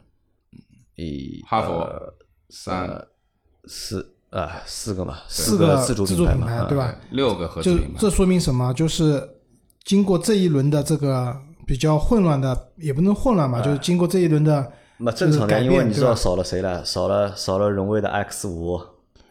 [1.00, 1.88] 一哈佛
[2.48, 3.06] 三
[3.64, 6.94] 四啊四个嘛，四个自主品牌对吧？
[7.10, 8.72] 六个合资品牌，这说明什么？
[8.74, 9.26] 就是
[9.84, 11.36] 经过这一轮的这个
[11.66, 16.84] 比较混乱的，也不能混乱嘛，就是经过这一轮的，那正常的，因为你知道少了谁了？
[16.84, 18.80] 少了少了荣威的 X 五。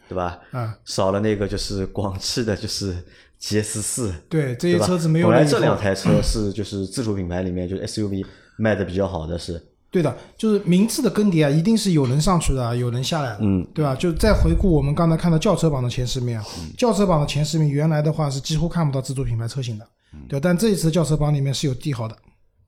[0.08, 0.40] 对吧？
[0.50, 2.92] 嗯，少了那个就是广汽的，就是
[3.40, 8.26] GS 四，对这些车子没有本来这两台车是就是自主品牌里面就是 SUV
[8.58, 13.94] 卖的比较好的是，对的，就是名次的更迭啊，一定是有人上去的，有人下来的，嗯，对吧？
[13.96, 16.44] 就再回顾我们刚才看到轿车榜的前十名啊，
[16.78, 19.88] 轿车榜的前十名原来的话是几乎看不到自主品牌车型的，
[20.28, 20.40] 对吧？
[20.42, 22.16] 但这一次轿车榜里面是有帝豪的，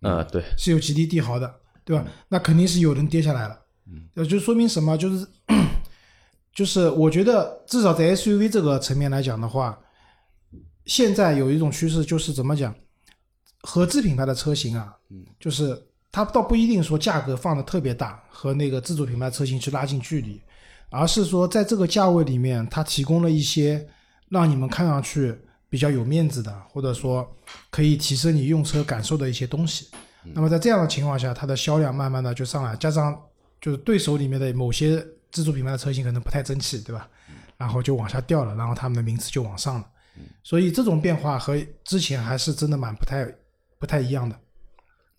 [0.01, 1.55] 啊，对，是有吉利帝豪的，
[1.85, 2.05] 对吧？
[2.29, 3.57] 那肯定是有人跌下来了，
[4.15, 4.99] 呃，就说明什么？
[4.99, 5.27] 就是
[6.53, 9.79] 就是我觉得至少在 SUV 这个层面来讲的话，
[10.87, 12.75] 现在有一种趋势就是怎么讲，
[13.63, 14.97] 合资品牌的车型啊，
[15.39, 15.81] 就是
[16.13, 20.41] 它倒不一定说价格放的特别大，和那个自主品牌车型去拉近距离，
[20.91, 23.85] 而是说在这个价位里面，它提供了一些
[24.29, 25.35] 让你们看上去
[25.71, 27.27] 比较有面子的，或者说
[27.71, 29.89] 可以提升你用车感受的一些东西。
[30.35, 33.19] 那么在这样的情况下，它的销量慢慢的就上来，加上
[33.61, 37.09] 就是对手里面的某些自主品牌的车型可能不太争气，对吧？
[37.57, 39.87] 然后就往下掉了，然后他们的名次就往上了。
[40.43, 43.25] 所以这种变化和之前还是真的蛮不太
[43.79, 44.37] 不太一样的。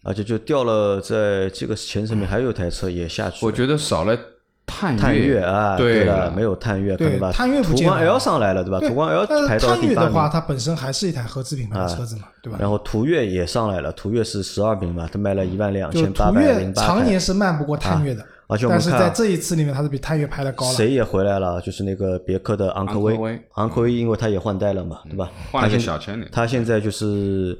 [0.03, 4.17] 而且就掉了，在这个前十名还有一台车也下去，我觉得少了
[4.65, 7.31] 探探岳啊，对了，没有探岳，对吧？
[7.31, 8.79] 探岳不途观 L 上来了，对吧？
[8.79, 12.57] 途观 L 但排是探岳到第八名，的话，它本身还是一台合资品牌的车子嘛，对吧？
[12.59, 20.73] 然后途岳也上来了，途岳是十二名嘛，它卖了一万两千八百零八常年是慢不过探岳的，而且我们看但是在这一次里面，它是比探岳排的高了。
[20.73, 25.29] 谁也回来了，就是那个别克的昂科威威，昂科威因为它也换代了嘛，对吧？
[25.51, 27.57] 换了个小千里，它现在就是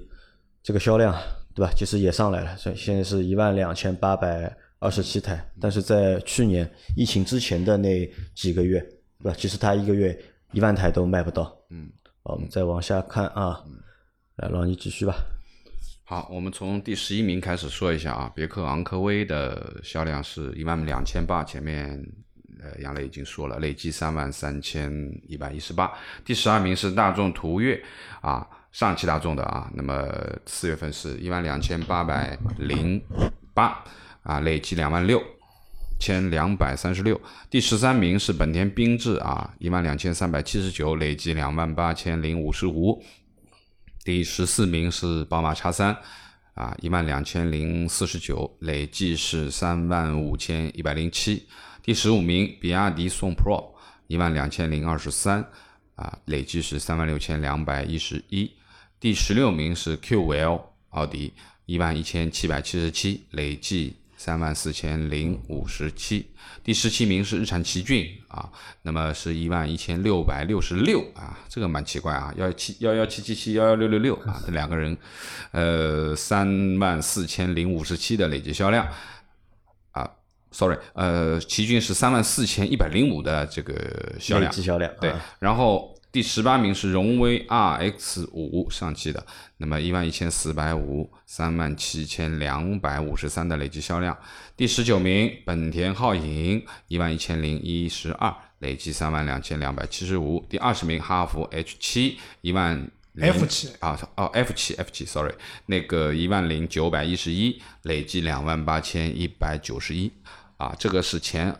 [0.63, 1.13] 这个销量，
[1.55, 1.71] 对吧？
[1.75, 8.79] 其实也上来了，所以现在是一万两千八百二十七台，但是在去年疫情之前的那几个月，
[9.21, 9.35] 对吧？
[9.37, 10.17] 其实它一个月
[10.51, 11.55] 一万台都卖不到。
[11.69, 11.89] 嗯，
[12.23, 13.63] 好，我们再往下看啊，
[14.37, 15.15] 来，老倪继续吧。
[16.05, 21.89] 好，我们从第十一名开始说一下啊，别克昂科威的销量是一万两千八，前面
[22.61, 24.91] 呃杨磊已经说了，累计三万三千
[25.27, 25.91] 一百一十八。
[26.25, 27.81] 第十二名是大众途岳
[28.21, 30.05] 啊，上汽大众的啊，那么
[30.45, 33.01] 四月份是一万两千八百零
[33.53, 33.81] 八
[34.23, 35.23] 啊，累计两万六。
[35.99, 43.01] 千两百三十六，第十三名是本田缤智啊，一万两千三百七十九，累计两万八千零五十五。
[44.03, 45.95] 第十四名是宝马叉三，
[46.55, 51.47] 啊，一万两千零四十九，累计是三万五千一百零七。
[51.81, 53.73] 第十五名，比亚迪宋 Pro，
[54.07, 55.45] 一万两千零二十三，
[55.95, 58.51] 啊，累计是三万六千两百一十一。
[59.03, 61.33] 第十六名是 Q5L 奥迪，
[61.65, 66.25] 一万一千七百七十七，累计三万四千零五十七。
[66.63, 68.49] 第十七名是日产奇骏啊，
[68.81, 74.97] 那么是一万一千六百六十六啊，这个蛮奇怪啊，幺七幺幺七七七幺幺六六六啊，这两个人，
[75.51, 78.87] 呃，三万四千零五十七的累计销量
[79.91, 80.09] 啊
[80.51, 89.25] ，sorry，呃，奇骏是三万四千一百零五的这个销量累，计销量，对啊，然后第十八名是荣威 RX 五上汽的，
[89.57, 94.15] 那么一万一千四百五，三万七千两百五十三的累计销量。
[94.55, 100.45] 第十九名本田皓影一万一千零一十二，累计三万两千两百七十五。
[100.47, 102.91] 第二十名哈弗 H 七一万。
[103.19, 105.33] F 七啊哦 F 七 F 七，sorry，
[105.67, 110.11] 那个一万零九百一十一，累计两万八千一百九十一，
[110.57, 111.55] 啊，这个是前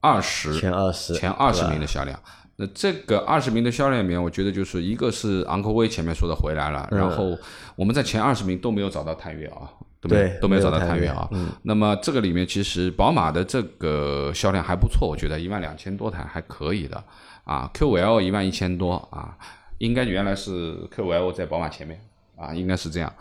[0.00, 2.20] 二十前二十前二十名的销量。
[2.62, 7.36] 那这个二十名的销量里面，我觉得就是一个是昂科威前面说的回来了，然后
[7.74, 9.68] 我们在前二十名都没有找到探岳啊，
[10.02, 11.28] 对都没有找到探岳探岳啊。
[11.64, 17.02] 那么这个里面其实宝马的这个销量还不错，我觉得一万两千多台还可以的
[17.42, 17.68] 啊。
[17.74, 19.36] Q5L 一万一千多啊，
[19.78, 22.00] 应该原来是 Q5L 在宝马前面。
[22.34, 23.12] 啊，应该是这样。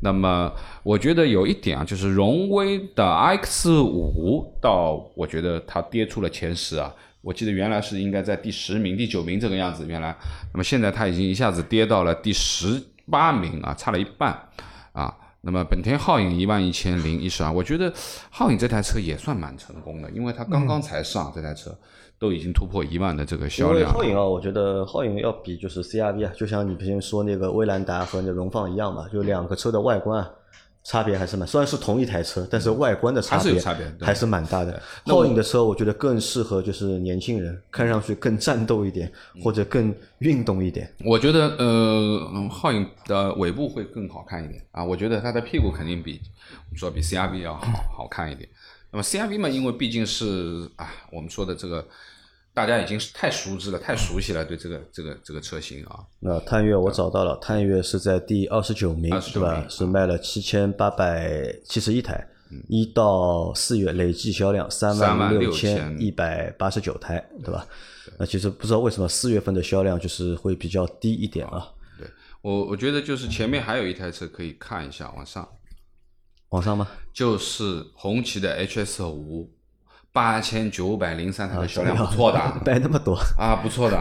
[0.00, 0.50] 那么
[0.82, 6.94] 我觉得有一点啊，就是荣威的 X 五到我觉得它跌出了前十啊。
[7.22, 10.16] 我记得原来是应该在第十名、第九名这个样子，原来，
[10.52, 14.48] 那么现在它已经一下子跌到了第十八名啊，差了一半
[14.92, 15.14] 啊。
[15.42, 17.90] 那么本田皓影一万一千零一十二，我觉得
[18.30, 21.74] 皓影这台车也算蛮成功的，因为它刚刚才上、这台车，
[22.18, 23.90] 都已经突破一万的这个销因为量。
[23.90, 30.30] 皓影啊，我觉得皓影要比就是 CRV 啊，就像你之前说那个威兰达和那荣放一样嘛，就两个车的外观啊，
[30.82, 33.60] 差别还是蛮，虽然是同一台车，但是外观的差别
[34.00, 34.82] 还是蛮大的。
[35.04, 39.12] 皓影的车我觉得更适合就是年轻人，看上去更战斗一点，
[39.42, 40.90] 或者更运动一点。
[41.04, 44.82] 我觉得呃，嗯皓影的尾部会更好看一点啊。
[44.82, 47.66] 我觉得它的屁股肯定比我们说比 CRV 要好
[47.96, 48.48] 好看一点。
[48.90, 51.86] 那么 CRV 嘛，因为毕竟是啊，我们说的这个
[52.60, 56.04] 大家已经是太熟知了，太熟悉了，对这个这个这个车型啊。
[56.18, 59.66] 那探岳我找到了，探岳是在第二十九名，29对吧？
[59.70, 62.22] 是卖了七千八百七十一台，
[62.68, 67.66] 一到四月累计销量三万六千一百八十九台，对吧？
[68.18, 71.66] 那其实不知道为什么四月份的销量就是会比较低一点啊。
[71.98, 72.06] 对
[72.42, 75.48] 我我觉得就是前面还有一台车可以看一下，往上
[76.50, 76.86] 往上吗？
[77.14, 79.50] 就是红旗的 HS 五，
[80.12, 82.32] 八千九百零三台啊，的销量不错。
[82.32, 82.38] 的。
[82.66, 83.14] 卖那么多。
[83.38, 83.96] 啊，不错的，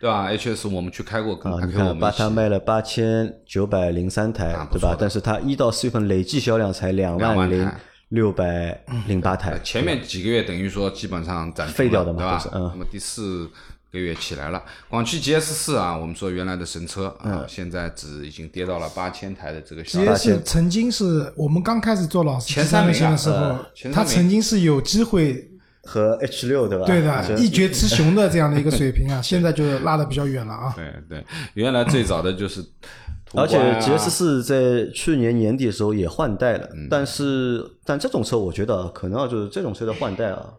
[0.00, 2.18] 对吧？HS 我们去开过，你看，八给我们一起。
[2.18, 4.54] 它卖了八千九百零三台？
[4.70, 4.96] 对吧？
[4.98, 7.70] 但是它一到四月份累计销量才两两万零
[8.10, 9.52] 六百零八台。
[9.52, 12.50] 呃，前面几个月等于说基本上废掉的嘛对吧？
[12.54, 12.70] 嗯。
[12.74, 13.48] 那么第四
[13.90, 17.32] 个月起来了，广汽 GS 四啊，我们说原来的神车嗯。
[17.32, 20.14] 啊，现在只已经跌到了八千台的这个销量。
[20.14, 24.14] GS 曾经是我们刚开始做老师前三名的时候呃，前他三名。
[24.22, 25.50] 曾经是有机会
[25.86, 26.84] 和 H 六对吧？
[26.86, 30.72] 对的一决雌雄的这样的一个水平啊， 现在就拉的比较远了啊。
[30.76, 31.24] 对对，
[31.54, 40.52] 原来最早的就是啊，而且 GS 四在去年年底的时候也换代了，嗯但是但这种车我觉得啊可能啊就是这种车的换代啊，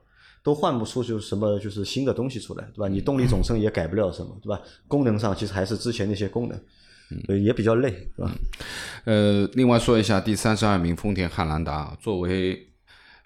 [0.44, 2.88] 都换不出就是什么就是新的东西出来，对吧？
[2.88, 4.60] 你动力总成也改不了什么，对吧？
[4.88, 6.60] 功能上其实还是之前那些功能，
[7.30, 8.32] 嗯也比较累，是吧？
[9.06, 12.68] 呃，另外说一下第三十二名丰田汉兰达，作为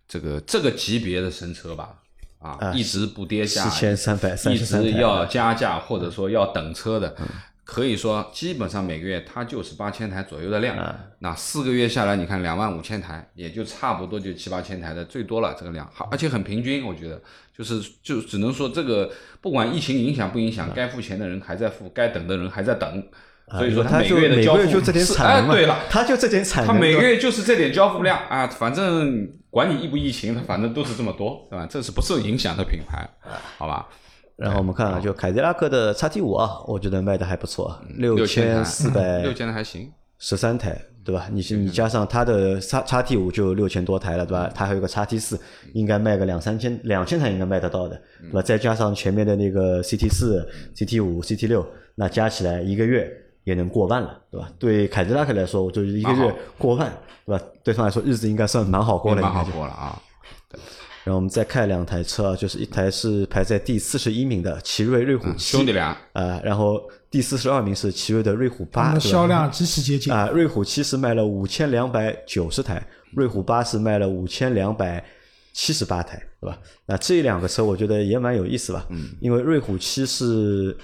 [0.09, 1.93] 这个这个级别的神车吧，
[2.39, 7.15] 啊，啊一直不跌价，四千三百三一十三台，直要加价或者说要等车的，
[7.63, 10.75] 可以说基本上每个月它就是八千台左右的量。
[11.19, 17.21] 那四个月下来，你看两万五千台，也就差不多就七八千台的最多了这个量，好，而且很平均，我觉得
[17.55, 23.07] 就是就只能说这个不管疫情影响不影响，该付钱的人还在付，该等的人还在等。
[23.51, 31.67] 所以说他就每个月的交付就这点是产能，哎，对了，他就这点产能，他每个月就是这点交付量啊，反正管你疫不疫情，它反正都是这么多，对吧？
[31.69, 33.09] 这是不受影响的品牌，
[33.57, 33.87] 好吧？
[34.35, 41.27] 然后我们看啊，就凯迪拉克的叉 T 五啊，我觉得卖的还不错，六千四百六千的还行，十三台，对吧？
[41.31, 44.49] 你你加上它的叉叉 T 五就六千多台了，对吧？
[44.55, 45.37] 它还有个叉 T 四，
[45.73, 48.41] 应该卖个两三千，两千台应该卖得到的，对吧？
[48.41, 53.11] 再加上前面的那个 CT 四、CT 五、CT 六，那加起来一个月
[53.49, 54.49] 也能过万了，对吧？
[54.59, 56.91] 对凯迪拉克来说，我就是一个月过万，
[57.25, 57.43] 对吧？
[57.63, 59.57] 对他们来说，日子应该算蛮好过了，蛮好应该就。
[59.57, 60.01] 过了啊。
[61.05, 66.79] 然后我们再看两台车啊，就是一台是排在第四十一名的奇瑞瑞虎七，兄弟俩，啊，然后
[67.09, 70.13] 第四十二名是奇瑞的瑞虎八，销量极其接近。
[70.13, 72.85] 啊，瑞虎七是卖了五千两百九十台，
[73.15, 75.03] 瑞虎八是卖了五千两百
[75.53, 76.59] 七十八台，对吧？
[76.85, 80.77] 那这两个车我觉得也蛮有意思吧，嗯，因为瑞虎七是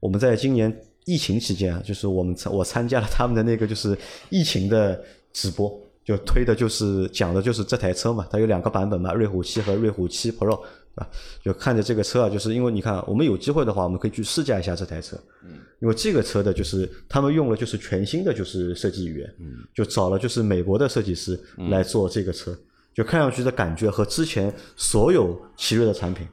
[0.00, 0.74] 我们在今年
[1.04, 3.96] 疫情期间啊，就是我们参我参加了他们的那个就是
[4.28, 5.70] 疫情的直播，
[6.04, 10.60] 就推的就是讲的就是这台车嘛，它有两个版本嘛，瑞虎七和瑞虎七 Pro。
[10.96, 11.06] 啊？
[11.42, 15.16] 就看着这个车啊，就是因为你看，我们有机会的话，我们可以去试驾一下这台车。
[15.44, 21.38] 嗯，因为这个车的就是他们用了就是全新的就是设计语言，嗯，就找了就是美国的设计师
[21.70, 22.58] 来做这个车，
[22.92, 26.26] 就看上去的感觉和之前所有奇瑞的产品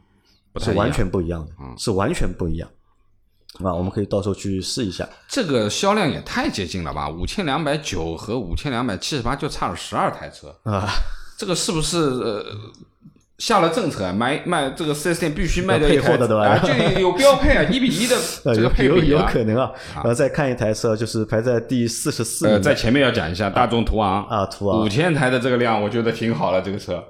[0.59, 2.67] 是完全不一样的，是完全不一样。
[3.63, 5.07] 啊，我们可以到时候去试一下。
[5.27, 7.09] 这个销量也太接近了吧？
[7.09, 10.87] 五千两百九和五千两百七十八就差了十二台车啊！
[11.37, 12.45] 这个是不是呃
[13.37, 14.11] 下了政策啊？
[14.11, 19.29] 买卖这个四 S 店必须卖掉一要配台货的对吧啊，就有标配啊，一比一的呃， 这个有有有配比啊。
[19.31, 27.03] 可能啊，然后再看一台车，就是排在第四十四呃，名，在前面要讲一下大众途昂啊途昂五千台的这个量，我觉得挺好了，这个车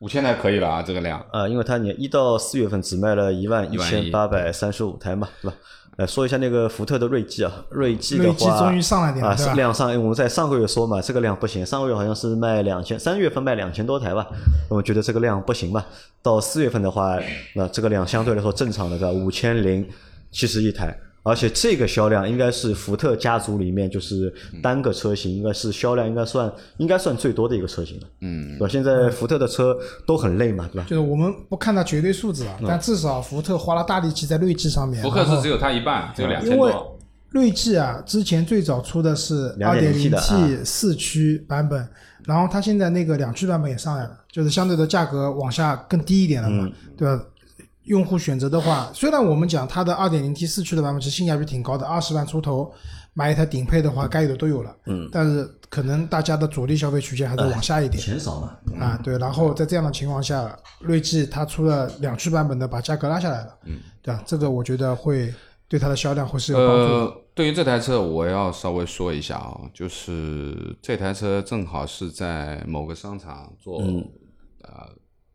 [0.00, 1.24] 五千台可以了啊，这个量。
[1.30, 5.56] 啊，因为它年一到四月份只卖了一万一千八百三十五台嘛，对吧？
[5.96, 14.26] 来说一下那个福特的锐际啊，锐际的锐际话终于上来点了啊，量上，我们在上个月说嘛，这个量不行，上个月好像是卖两千，三月份卖两千多台吧，
[14.70, 15.84] 我们觉得这个量不行嘛，
[16.22, 17.18] 到四月份的话，
[17.54, 19.12] 那这个量相对来说正常的，对吧？
[19.12, 19.86] 五千零
[20.30, 20.98] 七十一台。
[21.22, 28.68] 而且这个销量应该是福特家族里面就是单个车型，应该是销量应该算应该算最多的一个车型了，嗯，对吧？
[28.68, 30.86] 现在福特的车都很累嘛，对吧？
[30.88, 35.02] 就是我们不看它绝对数字啊，但至少福特花了大力气在锐际上面。
[35.02, 36.96] 福克然后是只有它一半，只有两千因为多。
[37.30, 40.10] 锐际啊，之前最早出的是二点 2.0T 零
[40.58, 41.88] T 四驱版本，
[42.24, 47.22] 然后它现在那个两驱版本也上来了，就是相对的价格往下更低一点了嘛，嗯对吧？
[47.84, 52.72] 用户选择的话，虽然我们讲它的二点零 T 四驱的版本其实性价比挺高的，二十万出头
[53.14, 64.22] 买一台顶配的话，该有的都有了，嗯，但是可能大家的主力消费区间还是往下一点，钱少嘛，啊，对，然后在这样的情况下，锐际它出了两驱版本的，把价格拉下来了，嗯，对吧？
[64.26, 65.32] 这个我觉得会
[65.66, 67.00] 对它的销量会是有帮助的。
[67.00, 73.78] 呃，对于这台车，我要稍微说一下啊，就是这台车正好是在某个商场做、
[74.62, 74.88] 呃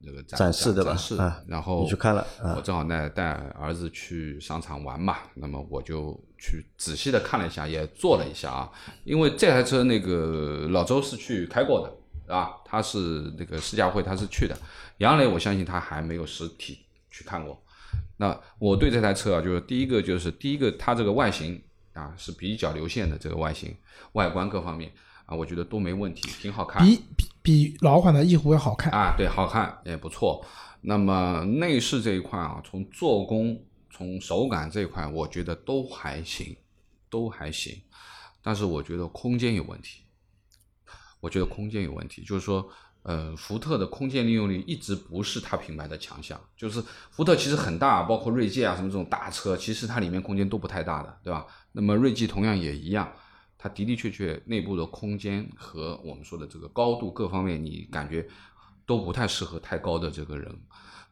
[0.05, 8.71] 那个展展示对吧展示，啊然后你去看了啊我正好带带儿子去商场玩嘛，那么我就去仔细的看了一下，也做了一下啊，
[9.03, 14.57] 因为这台车那个老周是去开过的啊，他是那个试驾会他是去的，
[14.97, 17.61] 杨磊我相信他还没有实体去看过。
[18.17, 21.61] 那我对这台车啊，就是第一个就是第一个它这个外形
[21.93, 23.75] 啊，是比较流线的这个外形、
[24.13, 24.91] 外观各方面
[25.25, 26.85] 啊，我觉得都没问题，挺好看。
[26.85, 28.91] 比比比老款的翼虎要好看。
[28.93, 30.45] 啊，对，好看也不错。
[30.81, 33.59] 那么内饰这一块啊，从做工、
[33.89, 36.55] 从手感这一块，我觉得都还行，
[37.09, 37.81] 都还行。
[38.43, 40.03] 但是我觉得空间有问题，
[41.19, 42.69] 我觉得空间有问题，就是说，
[43.01, 46.39] 呃，福特的空间利用率一直不是它品牌的强项。
[46.55, 51.47] 就是福特其实很大，包括锐界啊什么这种大车，其实它里面空间都不太大的，对吧？
[51.71, 53.11] 那么锐际同样也一样，
[53.65, 58.23] 它的的确确内部的空间和我们说的这个高度各方面，你感觉
[58.85, 60.55] 都不太适合太高的这个人。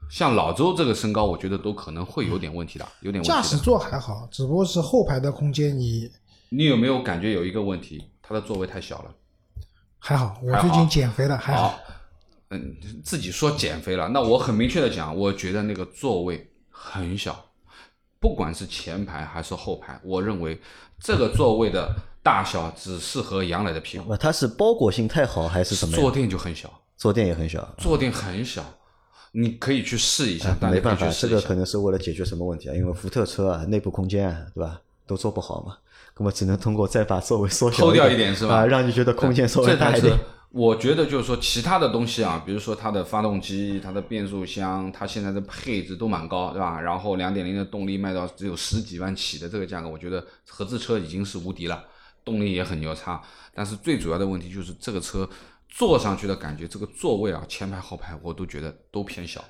[0.08, 3.36] 像老周这个身高，我觉得都可能会有点问题的，有点问题的。
[3.36, 6.08] 驾驶座还好，只不过是后排的空间你
[6.50, 9.16] 你有没有感觉有一个问题，它的座位太小了？
[9.98, 10.40] 还好。
[10.44, 11.70] 我最近减肥了，还好。
[11.70, 11.80] 好，
[12.50, 17.44] 嗯，自己说减肥了，那我很明确的讲，我觉得那个座位很小，
[18.24, 20.58] 不管是前排还是后排，我认为
[20.98, 21.94] 这个座位的
[22.24, 26.10] 大小只适合杨磊的屁股，呃它是包裹性太好还是什么坐？
[26.10, 28.64] 垫就很小，坐垫也很小，坐垫很小，
[29.34, 32.74] 你可以去试一下，没办法，这个可能是为了解决什么问题啊？
[32.74, 35.76] 因为福特车啊，内部空间啊，对吧，都做不好嘛，
[36.18, 40.18] 那么只能通过再把座位缩小抠掉一一点是吧啊，让你觉得空间稍微这台车大一点。，
[40.54, 46.80] 我觉得就是说其他的东西啊，比如说它的发动机、它的变速箱，它现在的配置都蛮高，对吧？
[46.80, 51.84] 然后两点零的动力卖到只有十几万起的这个价格，我觉得合资车已经是无敌了，
[52.24, 53.20] 动力也很牛叉。
[53.52, 55.28] 但是最主要的问题就是这个车
[55.68, 59.44] 坐上去的感觉，这个座位啊，前排后排我都觉得都偏小。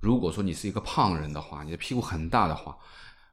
[0.00, 2.76] 如果说你是一个胖人的话，你的屁股很大的话，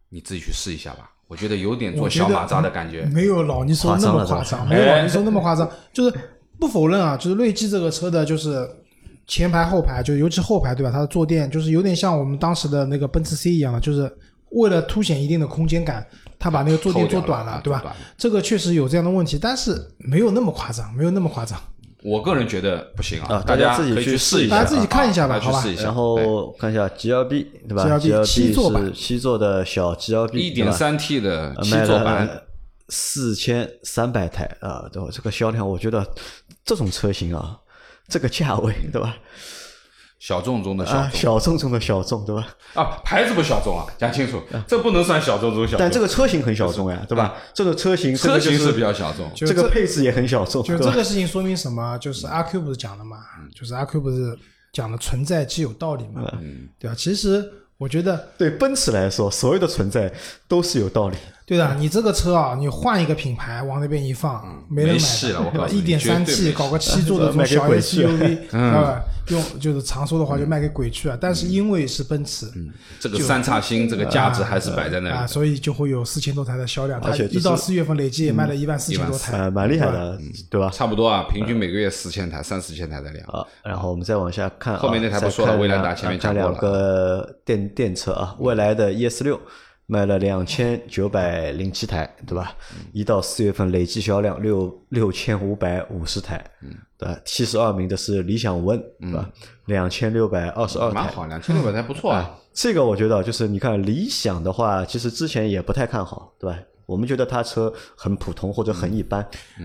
[0.10, 1.10] 你自己去试一下吧。
[1.28, 3.06] 我觉得有点做小马扎的感觉。
[3.06, 5.68] 没有老倪说那么夸张，没有老倪说那么夸张。
[5.92, 6.14] 就是
[6.62, 8.70] 不否认啊，就是锐际这个车的，就是
[9.26, 10.92] 前排后排，就尤其后排对吧？
[10.92, 14.10] 它的坐垫就是有点像我们当时的那个奔驰 C 一样的，就是
[14.52, 16.06] 为了凸显一定的空间感，
[16.38, 17.96] 它把那个坐垫做短了，对吧？
[18.16, 21.60] 这个确实有这样的问题，但是没有那么夸张，没有那么夸张。
[22.04, 25.64] 我个人觉得不行啊，啊大大家自己去试一下试一下，大家自己看一下吧好吧。
[25.84, 32.44] 然后看一下 GLB 对吧 GLB 七座版是七座的小 GLB，一点三 T 的七座版，了
[32.90, 35.10] 四千三百台啊，对吧？
[35.12, 36.04] 这个销量，我觉得
[36.64, 37.58] 这种车型啊，
[38.08, 39.18] 这个价位 对吧？
[40.20, 42.48] 小众中的小小众中的小众对吧？
[42.76, 45.80] 啊，牌子不小众啊，讲清楚，这不能算小众中小众。
[45.80, 47.34] 但这个车型很小众呀，对吧？
[47.56, 51.98] 这个车型，这个就是车型是比较小众，就这个配置也很小众，就这个事情说明什么？
[51.98, 53.18] 就是阿 Q 不是讲的嘛，
[53.56, 54.38] 就是阿 Q 不是
[54.72, 56.22] 讲的存在即有道理嘛，
[56.78, 56.96] 对吧？
[56.96, 57.44] 其实
[57.80, 60.14] 我觉得对奔驰来说，所有的存在
[60.48, 61.18] 都是有道理。
[61.52, 69.02] 对的，你这个车啊，你换一个品牌往那边一放，没人买戏了我告诉你 一点三 T 搞个七座的这种小 SUV，知道吧？
[69.28, 71.18] 用就是常说的话，就卖给鬼去啊。
[71.20, 72.50] 但是因为是奔驰，
[73.02, 75.28] 这个三叉星这个价值还是摆在那啊。
[75.28, 77.02] 所以就会有四千多台的销量。
[77.02, 80.18] 它而且一到四月份累计也卖了一万四千多台，呃，蛮厉害的，
[80.50, 80.70] 对吧？
[80.70, 83.28] 差不多啊，平均每个月四千台、三四千台的量。
[83.28, 89.38] 啊，然后我们再往下看啊，后面那台不说了蔚来达前面讲过了个电电车啊，未来的 ES 六
[89.92, 92.56] 卖了两千九百零七台，对吧？
[92.94, 96.42] 一到四月份累计销量六六千五百五十台，
[96.98, 97.20] 对吧？
[97.26, 99.30] 七十二名的是理想 ONE，对吧？
[99.66, 100.96] 两千六百二十二台。
[100.96, 102.40] 蛮好，两千六百台不错啊。
[102.54, 106.58] 这个我觉得就是你看理想的话，其实之前也不太看好，对吧？
[106.86, 109.22] 我们觉得它车很普通或者很一般，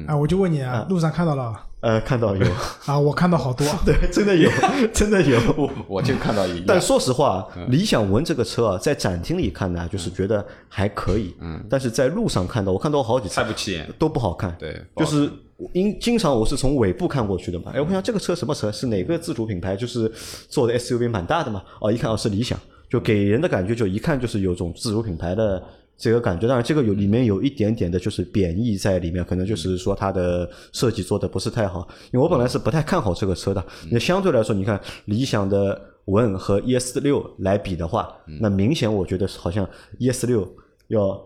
[0.09, 1.57] 啊，我就问你啊，路上看到了
[1.87, 2.45] 呃，看到有，
[2.85, 2.99] 啊？
[2.99, 4.51] 我看到好多， 对，真的有，
[4.93, 5.39] 真的有。
[5.57, 11.33] 我我就看到一但，说实话，理想 ONE 这个车啊，在展厅里看呢，就是觉得还可以。
[11.41, 11.65] 嗯。
[11.71, 13.89] 但是在路上看到，我看到好几次太不起眼。
[14.01, 14.53] 都不好看。
[14.59, 15.31] 对就是
[15.73, 17.71] 因经常我是从尾部看过去的嘛。
[17.73, 18.73] 哎，我想这个车什么车？
[18.73, 19.77] 是哪个自主品牌？
[19.77, 20.11] 就是
[20.49, 21.63] 做的 SUV 蛮大的嘛。
[21.81, 22.59] 哦，一看哦是理想，
[22.91, 25.63] 就给人的感觉就一看就是有种自主品牌的。
[25.99, 31.89] 这个感觉，当然这个有里面有一点点的，就是贬义在里面，可能就是说它的设计做的不是太好。
[32.13, 39.67] 因为我本来是不太看好这个车的，那相对来说，你看理想的 ONE 和 ES 六来比的话，那明显我觉得好像
[39.99, 40.47] ES 六
[40.89, 41.19] 要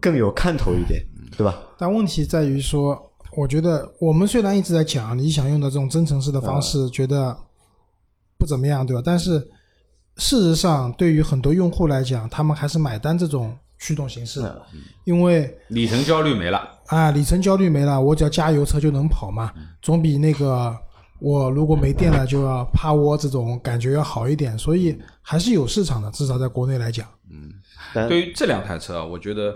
[0.00, 1.02] 更有看头一点，
[1.36, 1.58] 对吧？
[1.76, 2.96] 但问题在于说，
[3.36, 7.36] 我觉得我们虽然一直在讲理想用的这种增程式的方式，觉得
[8.38, 9.02] 不怎么样，对吧？
[9.04, 9.40] 但是
[10.16, 14.62] 事实上，对于很多用户来讲，他们还是买单这种驱动形式的，
[15.04, 19.52] 因为里程焦虑没了，啊，里程焦虑没了，我只要加油车就能跑嘛，
[19.82, 20.76] 总比那个
[21.18, 27.06] 我如果没电了就要趴窝这种感觉要好一点，所以还是有市场的，至少在国内来讲。
[27.30, 27.52] 嗯。
[28.08, 29.54] 对于这两台车啊，我觉得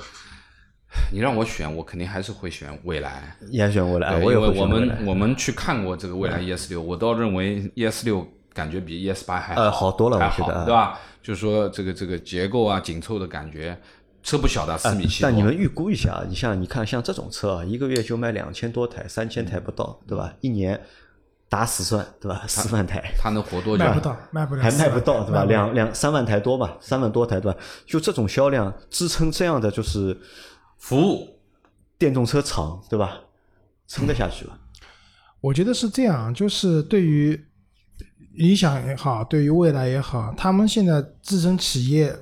[1.13, 3.37] 你让我选，我肯定还是会选蔚来。
[3.51, 4.97] 也选蔚来，对，我也因为我会选未来。
[4.97, 10.99] 们我们去看过这个蔚来 ES 六，我倒认为 ES 六感觉比 ES 八还好，呃好多了还好我觉得啊对吧？
[11.23, 13.79] 就是说这个这个结构啊紧凑的感觉，
[14.23, 15.29] 车不小的，四米七多。
[15.29, 20.33] 但你们预估一下，你像你看像这种车啊，一个月就卖两千多台，三千台不到，对吧？
[20.41, 20.81] 一年
[21.49, 22.45] 打死算，对吧？
[22.47, 23.13] 四万台。
[23.19, 23.85] 它能活多久？
[23.85, 25.41] 卖不到，卖不了，还卖不到，对吧？
[25.41, 27.59] 卖不了两两三万台多吧，三万多台，对吧？
[27.87, 30.19] 就这种销量支撑这样的就是
[30.79, 31.41] 服务
[31.99, 33.21] 电动车厂，对吧？
[33.89, 34.59] 撑得下去吧？
[35.41, 37.47] 我觉得是这样，就是对于
[38.35, 42.15] 理想也好，对于未来也好，他们现在自身企业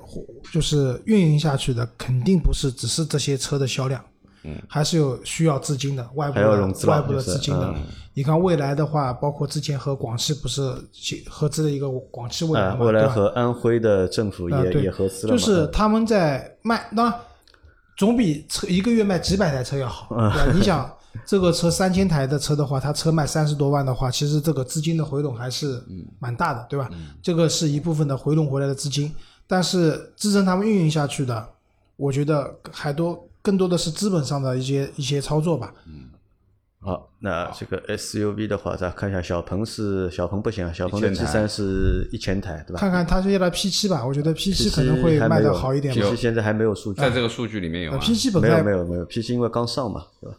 [0.51, 4.03] 就是运营下去的，肯定不是只是这些车的销量，
[4.43, 7.83] 嗯，还是有需要资金的，外部的外部的就是资金的嗯。
[8.15, 17.15] 你看未来的话，包括之前和广汽不是起合资的一个广汽未来啊，嘛，对吧未来和安徽的政府也啊也合资了嘛，就是他们在卖，当然
[17.95, 20.51] 总比车一个月卖几百台车要好，嗯对吧？
[20.53, 20.91] 你想
[21.25, 25.83] 这个车三千台的车的话，它车卖三十多万的话，其实这个资金的回笼还是
[26.19, 26.89] 蛮大的，对吧？
[27.21, 29.13] 这个是一部分的回笼回来的资金，
[29.47, 31.49] 但是支撑他们运营下去的，
[31.95, 35.73] 我觉得还多更多的是资本上的一些一些操作吧。
[35.87, 36.09] 嗯
[36.81, 42.79] 好，那这个 SUV 的话，咱看一下，小鹏是小鹏不行啊，小鹏的1000 G 台三是一千台，对吧？
[42.79, 46.15] 看看它接下来 P 七吧，我觉得 P 七 P7 可能会卖的好一点吧 P 七。
[46.15, 50.37] 现在还没有数据，在这个数据里面有？P 七本没有没有没有，P 七因为刚上嘛，对吧？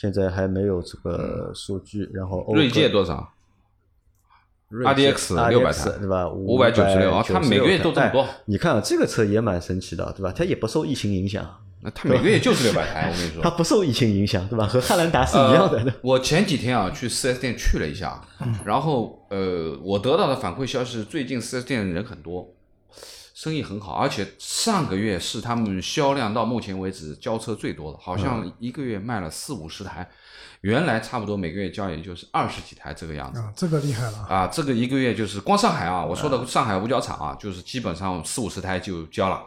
[0.00, 3.32] 现在还没有这个数据，然后锐界多少
[4.70, 10.32] ？RDX 600 600台对吧？596啊它每个月都这么多哎你看啊这个车也蛮神奇的，对吧？
[10.34, 11.44] 它也不受疫情影响，
[11.82, 13.50] 那它每个月就是六百台，我跟你说 它。
[13.50, 14.66] 不受疫情影响，对吧？
[14.68, 15.78] 和汉兰达是一样的。
[15.80, 15.92] 呃。
[16.02, 22.54] 我前几天啊去 4S 店去了一下，嗯然后呃，我得到的反馈消息是最近 4S 店人很多，
[23.38, 30.10] 生意很好，而且上个月是他们销量到目前为止交车最多的，好嗯像一个月卖了四五十台，
[30.62, 33.38] 原来差不多每个月交也就是二十几台这个样子。
[33.38, 34.34] 啊，这个厉害了啊！
[34.38, 39.44] 啊，这个一个月就是光上海啊，我说嗯的上海五角场啊，就是基本上四五十台就交了。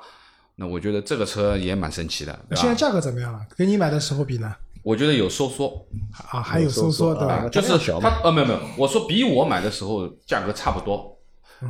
[0.55, 2.61] 那我觉得这个车也蛮神奇的，对吧？
[2.61, 3.45] 现在价格怎么样了？
[3.57, 4.55] 跟你买的时候比呢？
[4.83, 5.85] 我觉得有收缩，
[6.29, 7.49] 啊，还有收缩，对吧啊？
[7.49, 11.11] 就是它量小嘛它呃没有没有，我说比我买的时候价格差不多，嗯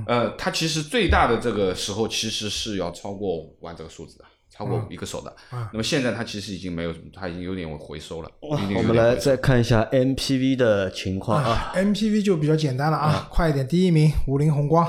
[0.06, 5.30] 呃，它其实最大的这个时候其实是要超过五万这个数字的，超过一个手的。
[5.50, 8.30] 啊那么现在它其实已经没有什么，它已经有点回收了。
[8.42, 11.72] 我们来再看一下 MPV 的情况啊。
[11.76, 14.86] MPV 就比较简单了啊，快一点，第一名五菱宏光，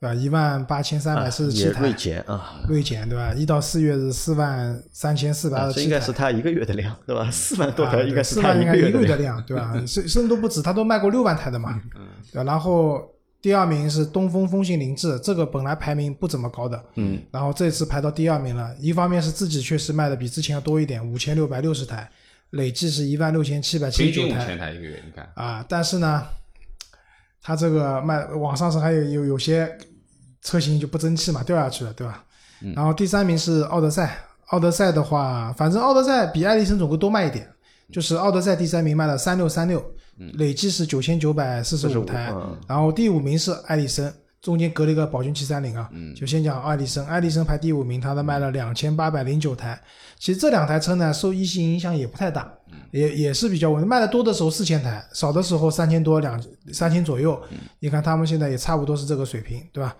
[0.00, 0.14] 对吧？
[0.14, 3.32] 一万八千三百四十七台也锐，减啊，锐减对吧？
[3.34, 6.00] 一到四月是四万三千四百二十七台啊这应该。
[6.00, 7.28] 是它一个月的量，对吧？
[7.30, 9.36] 四万多台应该是四万应该它一个月的的量。
[9.36, 9.72] 量，对吧？
[9.86, 11.80] 甚甚至都不止，它都卖过六万台的嘛，
[12.32, 12.44] 对吧？
[12.44, 13.00] 然后
[13.46, 18.74] 第二名是东风风行凌志，这个本来排名不怎么高的，嗯，然后这次排到第二名了。
[18.80, 22.10] 一方面是自己确实卖的比之前要多一点，五千六百六十台，
[22.50, 25.30] 累计是一万六千七百七十九台千台一个月，你看。
[25.36, 25.64] 啊。
[25.68, 26.26] 但是呢，
[27.40, 29.78] 它这个卖网上是还有有有些
[30.42, 32.24] 车型就不争气嘛，掉下去了，对吧？
[32.74, 37.48] 然后第三名是奥德赛，奥德赛的话，反正奥德赛比爱丽绅总归多卖一点，
[37.92, 39.78] 就是奥德赛第三名卖了三六三六，
[40.34, 42.56] 累计是九千九百四十五台，嗯。
[42.66, 49.80] 然后第五名是爱丽绅，中间隔了一个宝骏七三零啊，就先讲爱丽绅，爱丽绅排第五名，它的卖了两千八百零九台，
[50.18, 52.50] 其实这两台车呢受疫情影响也不太大，
[52.90, 56.42] 也也是比较稳，卖的多的时候四千台，少的时候三千多两
[56.72, 57.40] 三千左右，
[57.80, 59.96] 你看他们现在也差不多是这个水平，对吧？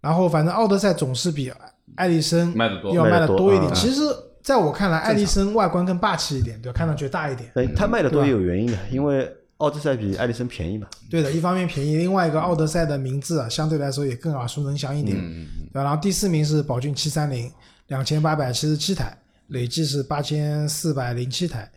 [0.00, 1.52] 然后反正奥德赛总是比
[1.94, 3.72] 爱丽绅卖得多要卖的多一点。
[3.72, 4.00] 其实
[4.42, 6.76] 在我看来，爱丽绅外观更霸气一点，对吧？
[6.76, 7.48] 看上去大一点。
[7.54, 9.30] 哎，它卖的多也有原因的，因为
[9.62, 10.88] 奥德赛比艾力绅便宜嘛。
[11.08, 15.84] 对的，一方面便宜，另外一个奥德赛的名字啊，相对来说也更耳熟能详一点，嗯对吧？
[15.84, 17.50] 然后第四名是宝骏七三零，
[17.86, 19.16] 两千八百七十七台，
[19.48, 21.70] 累计是八千四百零七台。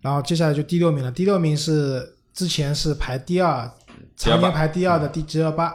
[0.00, 3.70] 然后接下来就第六名了，第六名是之前是排第二，
[4.16, 5.74] 常年排第二的 D G 二八，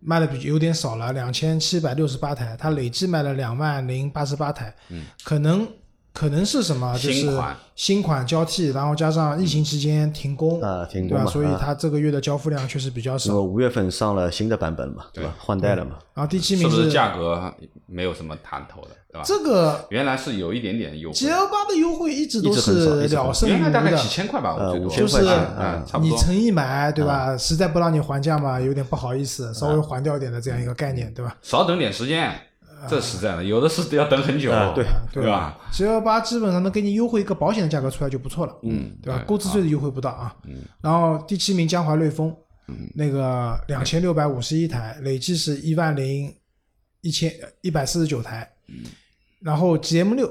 [0.00, 4.74] 卖的比有点少了，两千七百六十八台，它累计卖了两万零八十八台，
[5.24, 5.66] 可能
[6.16, 6.94] 可能是什么？
[6.94, 11.24] 就是新款新款交替，然后加上疫情期间停工啊停工对吧？
[11.24, 13.38] 嘛啊所以它这个月的交付量确实比较少。
[13.38, 15.34] 五月份上了新的版本嘛，对吧？
[15.38, 15.98] 换代了嘛。
[16.14, 17.52] 然后第七名是不是价格
[17.84, 19.24] 没有什么谈头的，对吧？
[19.26, 26.16] 这个原来是有一点点优惠 G，L 八的优惠一直都是一直很少了胜于无原来大概，几千块吧，我呃最多5000就是块钱嗯，差不多。
[26.16, 27.36] 你诚意买，对吧？
[27.36, 32.32] 实在不让你还价嘛，有点不好意思，稍微还掉一点的这样一个概念，对吧少等点时间，
[32.88, 39.18] 这实在的，有的是要等很久，啊对对吧？？G L 八基本上能给你优惠一个保险的价格出来就不错了，嗯，对吧？
[39.20, 40.34] 对购置税的优惠不到啊。
[40.80, 42.34] 然后第七名江淮瑞风，
[42.94, 46.34] 那个两千六百五十一台，累计是一万零
[47.02, 48.50] 一千一百四十九台。
[49.40, 50.28] 然后 G M 六，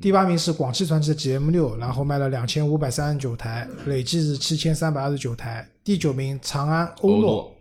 [0.00, 5.68] 第八名是广汽传祺的 G M 六，然后卖了两千五百三十九台，累计是七千三百二十九台。
[5.84, 7.52] 第九名长安欧欧诺，诺，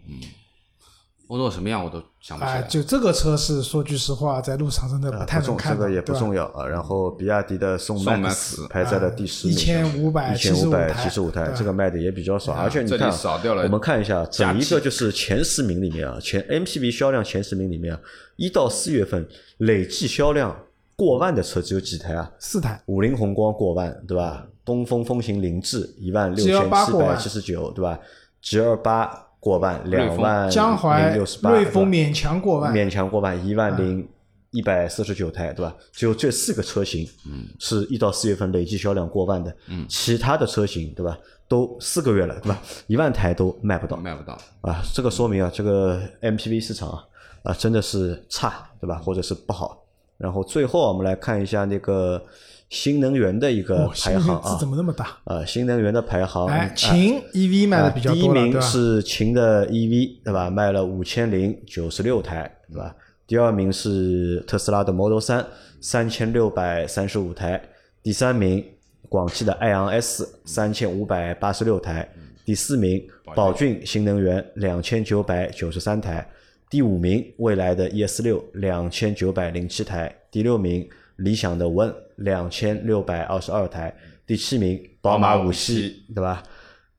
[1.28, 2.68] 欧诺什么样我都想不起哎，来。
[2.68, 6.66] 就这个车是说句实话，在路上真的不太重这个也不重要啊。
[6.66, 12.54] 然后比亚迪的宋宋 MAX 排在了第十名，1575一千五百台七十五台，这个卖的也比较少。
[12.54, 18.00] 而且你看啊，少掉了我们看一下整一个就是前十名里面啊，前 MPV 销量前十名里面啊，
[18.38, 19.28] 一到四月份
[19.60, 20.58] 累计销量
[20.96, 22.32] 过万的车只有几台啊？
[22.40, 24.48] 四台，五菱宏光过万，对吧？
[24.66, 28.00] 东风风行凌志一万六千七百七十九，对吧
[28.42, 34.08] ？G 二八过万，两万江淮六十八，瑞风勉强过万，勉强过万，一万零
[34.50, 35.76] 一百四十九台，对吧？
[35.92, 41.16] 只有这四个车型，嗯，是一到四月份累计销量过万的，嗯，其他的车型，对吧？
[41.48, 42.60] 都四个月了，对吧？
[42.88, 47.04] 一万台都卖不到，卖不到，啊，这个说明啊，这个 MPV 市场啊，
[47.44, 48.96] 啊真的是差，对吧？
[48.96, 49.85] 或者是不好。
[50.18, 52.24] 然后最后啊我们来看一下那个
[52.70, 55.18] 新能源的一个哦，排行啊字怎，么那么大？
[55.26, 58.62] 呃，新能源的排行，哎，啊秦 EV 卖的比较啊第一名？
[58.62, 60.50] 是秦的 EV，对吧？
[60.50, 62.96] 卖了五千零九十六台，对吧？
[63.28, 65.46] 第二名是特斯拉的 Model 三，
[65.82, 67.62] 三千六百三十五台。
[68.04, 68.64] 第三名
[69.10, 72.08] 广汽的爱昂 S，三千五百八十六台。
[72.46, 73.04] 第四名
[73.36, 76.28] 宝骏新能源，两千九百九十三台。
[76.76, 80.14] 第五名蔚来的 ES 六，两千九百零七台。
[80.30, 83.96] 第六名理想的 One，两千六百二十二台。
[84.28, 86.44] 第七名宝马五系，对吧？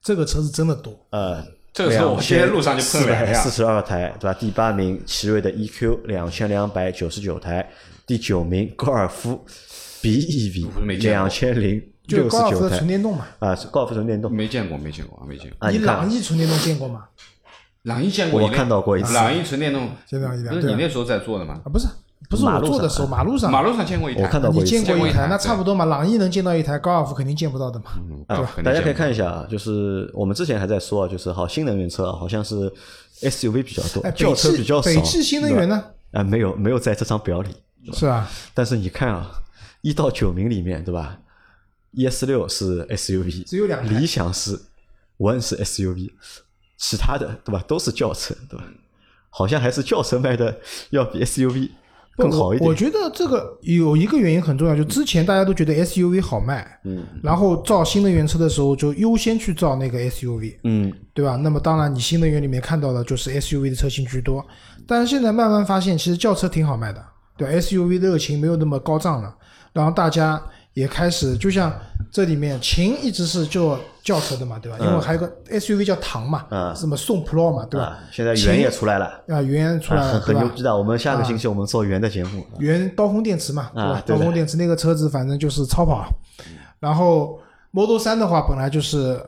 [0.01, 4.33] 这个车是真的多，呃，这个车我今天路上就碰了四十二台，对吧？
[4.39, 7.69] 第八名奇瑞的 EQ 两千两百九十九台，
[8.07, 9.45] 第九名高尔夫
[10.01, 13.27] BEV 两千零就是六十九台高尔夫的纯，电动嘛。
[13.37, 15.67] 啊，是高尔夫纯电动没见过，没见过，没见过。
[15.67, 17.03] 啊，你朗逸纯电动见过吗？
[17.87, 21.61] 朗逸见过一我，看到过一次朗逸纯电动，见到一辆不是你那时候在做的吗？
[21.63, 21.87] 啊，不是，
[22.29, 25.85] 不是马路上我做的时候，马路上，马路上见过一台，我看到过你一次见过一台，见过一台那差不多嘛。
[25.85, 27.85] 朗逸能见到一台，高尔夫肯定见不到的嘛。
[28.27, 28.51] 啊对吧？
[28.61, 32.69] 大家可以看一下啊，就是我们之前还在说啊，就是好新能源车啊好像是
[33.21, 35.81] SUV 比较多哎，，轿车比较少，北汽新能源呢？
[36.11, 37.49] 啊，没有没有在这张表里，
[37.93, 38.27] 是吧？
[38.53, 39.31] 但是你看啊，
[39.81, 41.17] 一到九名里面，对吧
[41.95, 44.59] ？ES 六是 SUV，只有两台理想是
[45.19, 46.11] One 是 SUV，
[46.77, 48.63] 其他的对吧都是轿车，对吧？
[49.29, 50.55] 好像还是轿车卖的
[50.91, 51.69] 要比 SUV
[52.15, 52.73] 更好一点我。
[52.73, 61.35] 觉得这个有一个原因很重要，就之前大家都觉得 SUV 好卖，嗯，然后造新能源车的时候就优先去造那个 SUV，嗯，对吧？
[61.35, 64.43] 那么当然，你新能源里面看到的就是 SUV 的车型居多，
[64.87, 67.03] 但是现在慢慢发现，其实轿车挺好卖的，
[67.37, 69.35] 对 SUV 的热情没有那么高涨了，
[69.73, 70.41] 然后大家
[70.73, 71.71] 也开始，就像
[72.11, 74.77] 这里面秦一直是做轿车的嘛，对吧？
[74.79, 80.25] 因为还有个 SUV 叫唐嘛，嗯什么宋 Pro 嘛，对吧啊？，现在元也出来了，啊，元出来啊，了，对吧？
[80.25, 80.77] 很很牛逼的。
[80.77, 84.01] 我们下个星期我们做元的节目，原刀锋电池嘛，对吧？
[84.05, 86.07] 刀锋电池那个车子反正就是超跑，
[86.79, 87.37] 然后
[87.71, 89.21] Model 三的话本来就是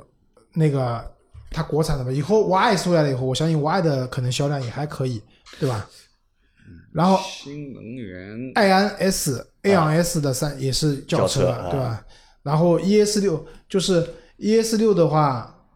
[0.53, 1.03] 那个
[1.51, 5.21] 它国产的嘛，以后 Y 出来了以后，我相信 Y 的可能销量也还可以，
[5.59, 5.85] 对吧？
[6.93, 12.01] 然后新能源爱安 S、A R S 的三也是轿轿车啊对吧？
[12.41, 14.07] 然后 ES 六就是
[14.39, 15.67] ES 六的话，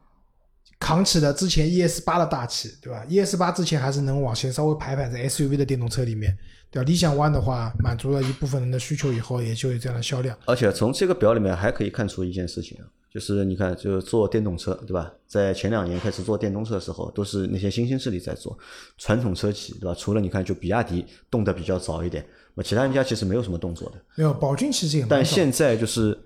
[0.80, 6.38] 扛起了之前 ES 八的大旗，对吧？ES 八之前还是能往前稍微排排在 SUV 的电动车里面，
[6.72, 6.86] 对吧？
[6.86, 10.38] 理想 ONE 的话，满足了一部分人的需求以后，也就有这样的销量。
[10.46, 15.12] 而且从这个表里面还可以看出一件事情啊，就是你看，就是做电动车，对吧？
[15.28, 18.58] 在前两年开始做电动车的时候，都是那些新兴势力在做，
[18.98, 19.96] 传统车企，对吧？
[19.98, 24.02] 除了你看，就比亚迪动得比较早一点，那其他人家其实没有什么动作的。
[24.16, 26.18] 没有宝骏其实也但现在就是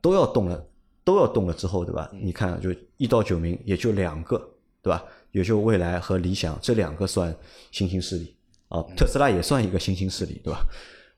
[0.00, 0.64] 都要动了，
[1.08, 2.10] 都要动了之后，对吧？
[2.12, 4.36] 你看，就一到九名也就两个，
[4.82, 5.02] 对吧？
[5.32, 7.34] 也就蔚来和理想这两个算
[7.72, 8.36] 新兴势力
[8.68, 10.60] 啊，特斯拉也算一个新兴势力，对吧？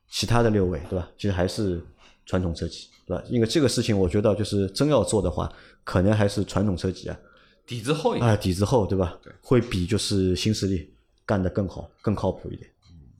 [0.08, 1.10] 其他的六位，对吧？
[1.16, 1.84] 其实还是
[2.24, 3.24] 传统车企，对吧？
[3.28, 7.18] 因为这个事情，我觉得就是真要做的话，可能还是传统车企啊，
[7.66, 8.30] 底子厚一点。
[8.30, 9.18] 啊底子厚，对吧？
[9.24, 10.88] 对会比就是新势力
[11.26, 12.70] 干得更好、更靠谱一点。
[12.92, 13.10] 嗯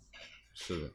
[0.55, 0.89] 是的，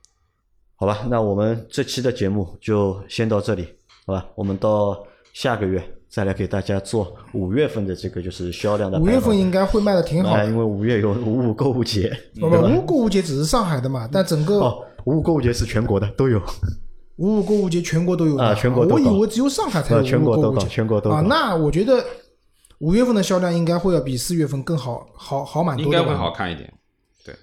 [0.77, 3.67] 好吧，那我们这期的节目就先到这里，
[4.05, 4.25] 好吧？
[4.35, 5.05] 我们到
[5.35, 10.41] 下个月再来给大家做五月份的这个就是销量的五月份应该会卖的挺好。
[10.45, 12.09] 因为五月有五五购物节，
[12.39, 16.41] 不不，五五购物节只是上海的嘛，但整个哦，五五购物节是全国的都有，
[17.17, 20.69] 五五购物节全国都有啊全国都我以为只有上海才有呃全国都搞五五购物节，啊。
[20.69, 21.21] 全国都搞。
[21.21, 22.01] 那我觉得
[22.77, 25.85] 五月份的销量应该会要比四月份更好，好好蛮多的。
[25.85, 26.73] 应该会好看一点。
[27.25, 27.35] 对，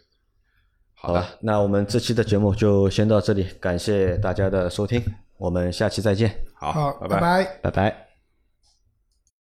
[0.95, 1.21] 好的。
[1.21, 5.03] 好吧，那我们这期的节目就先到这里，感谢大家的收听，
[5.37, 7.45] 我们下期再见，好，好，拜拜拜。
[7.63, 8.12] 拜拜。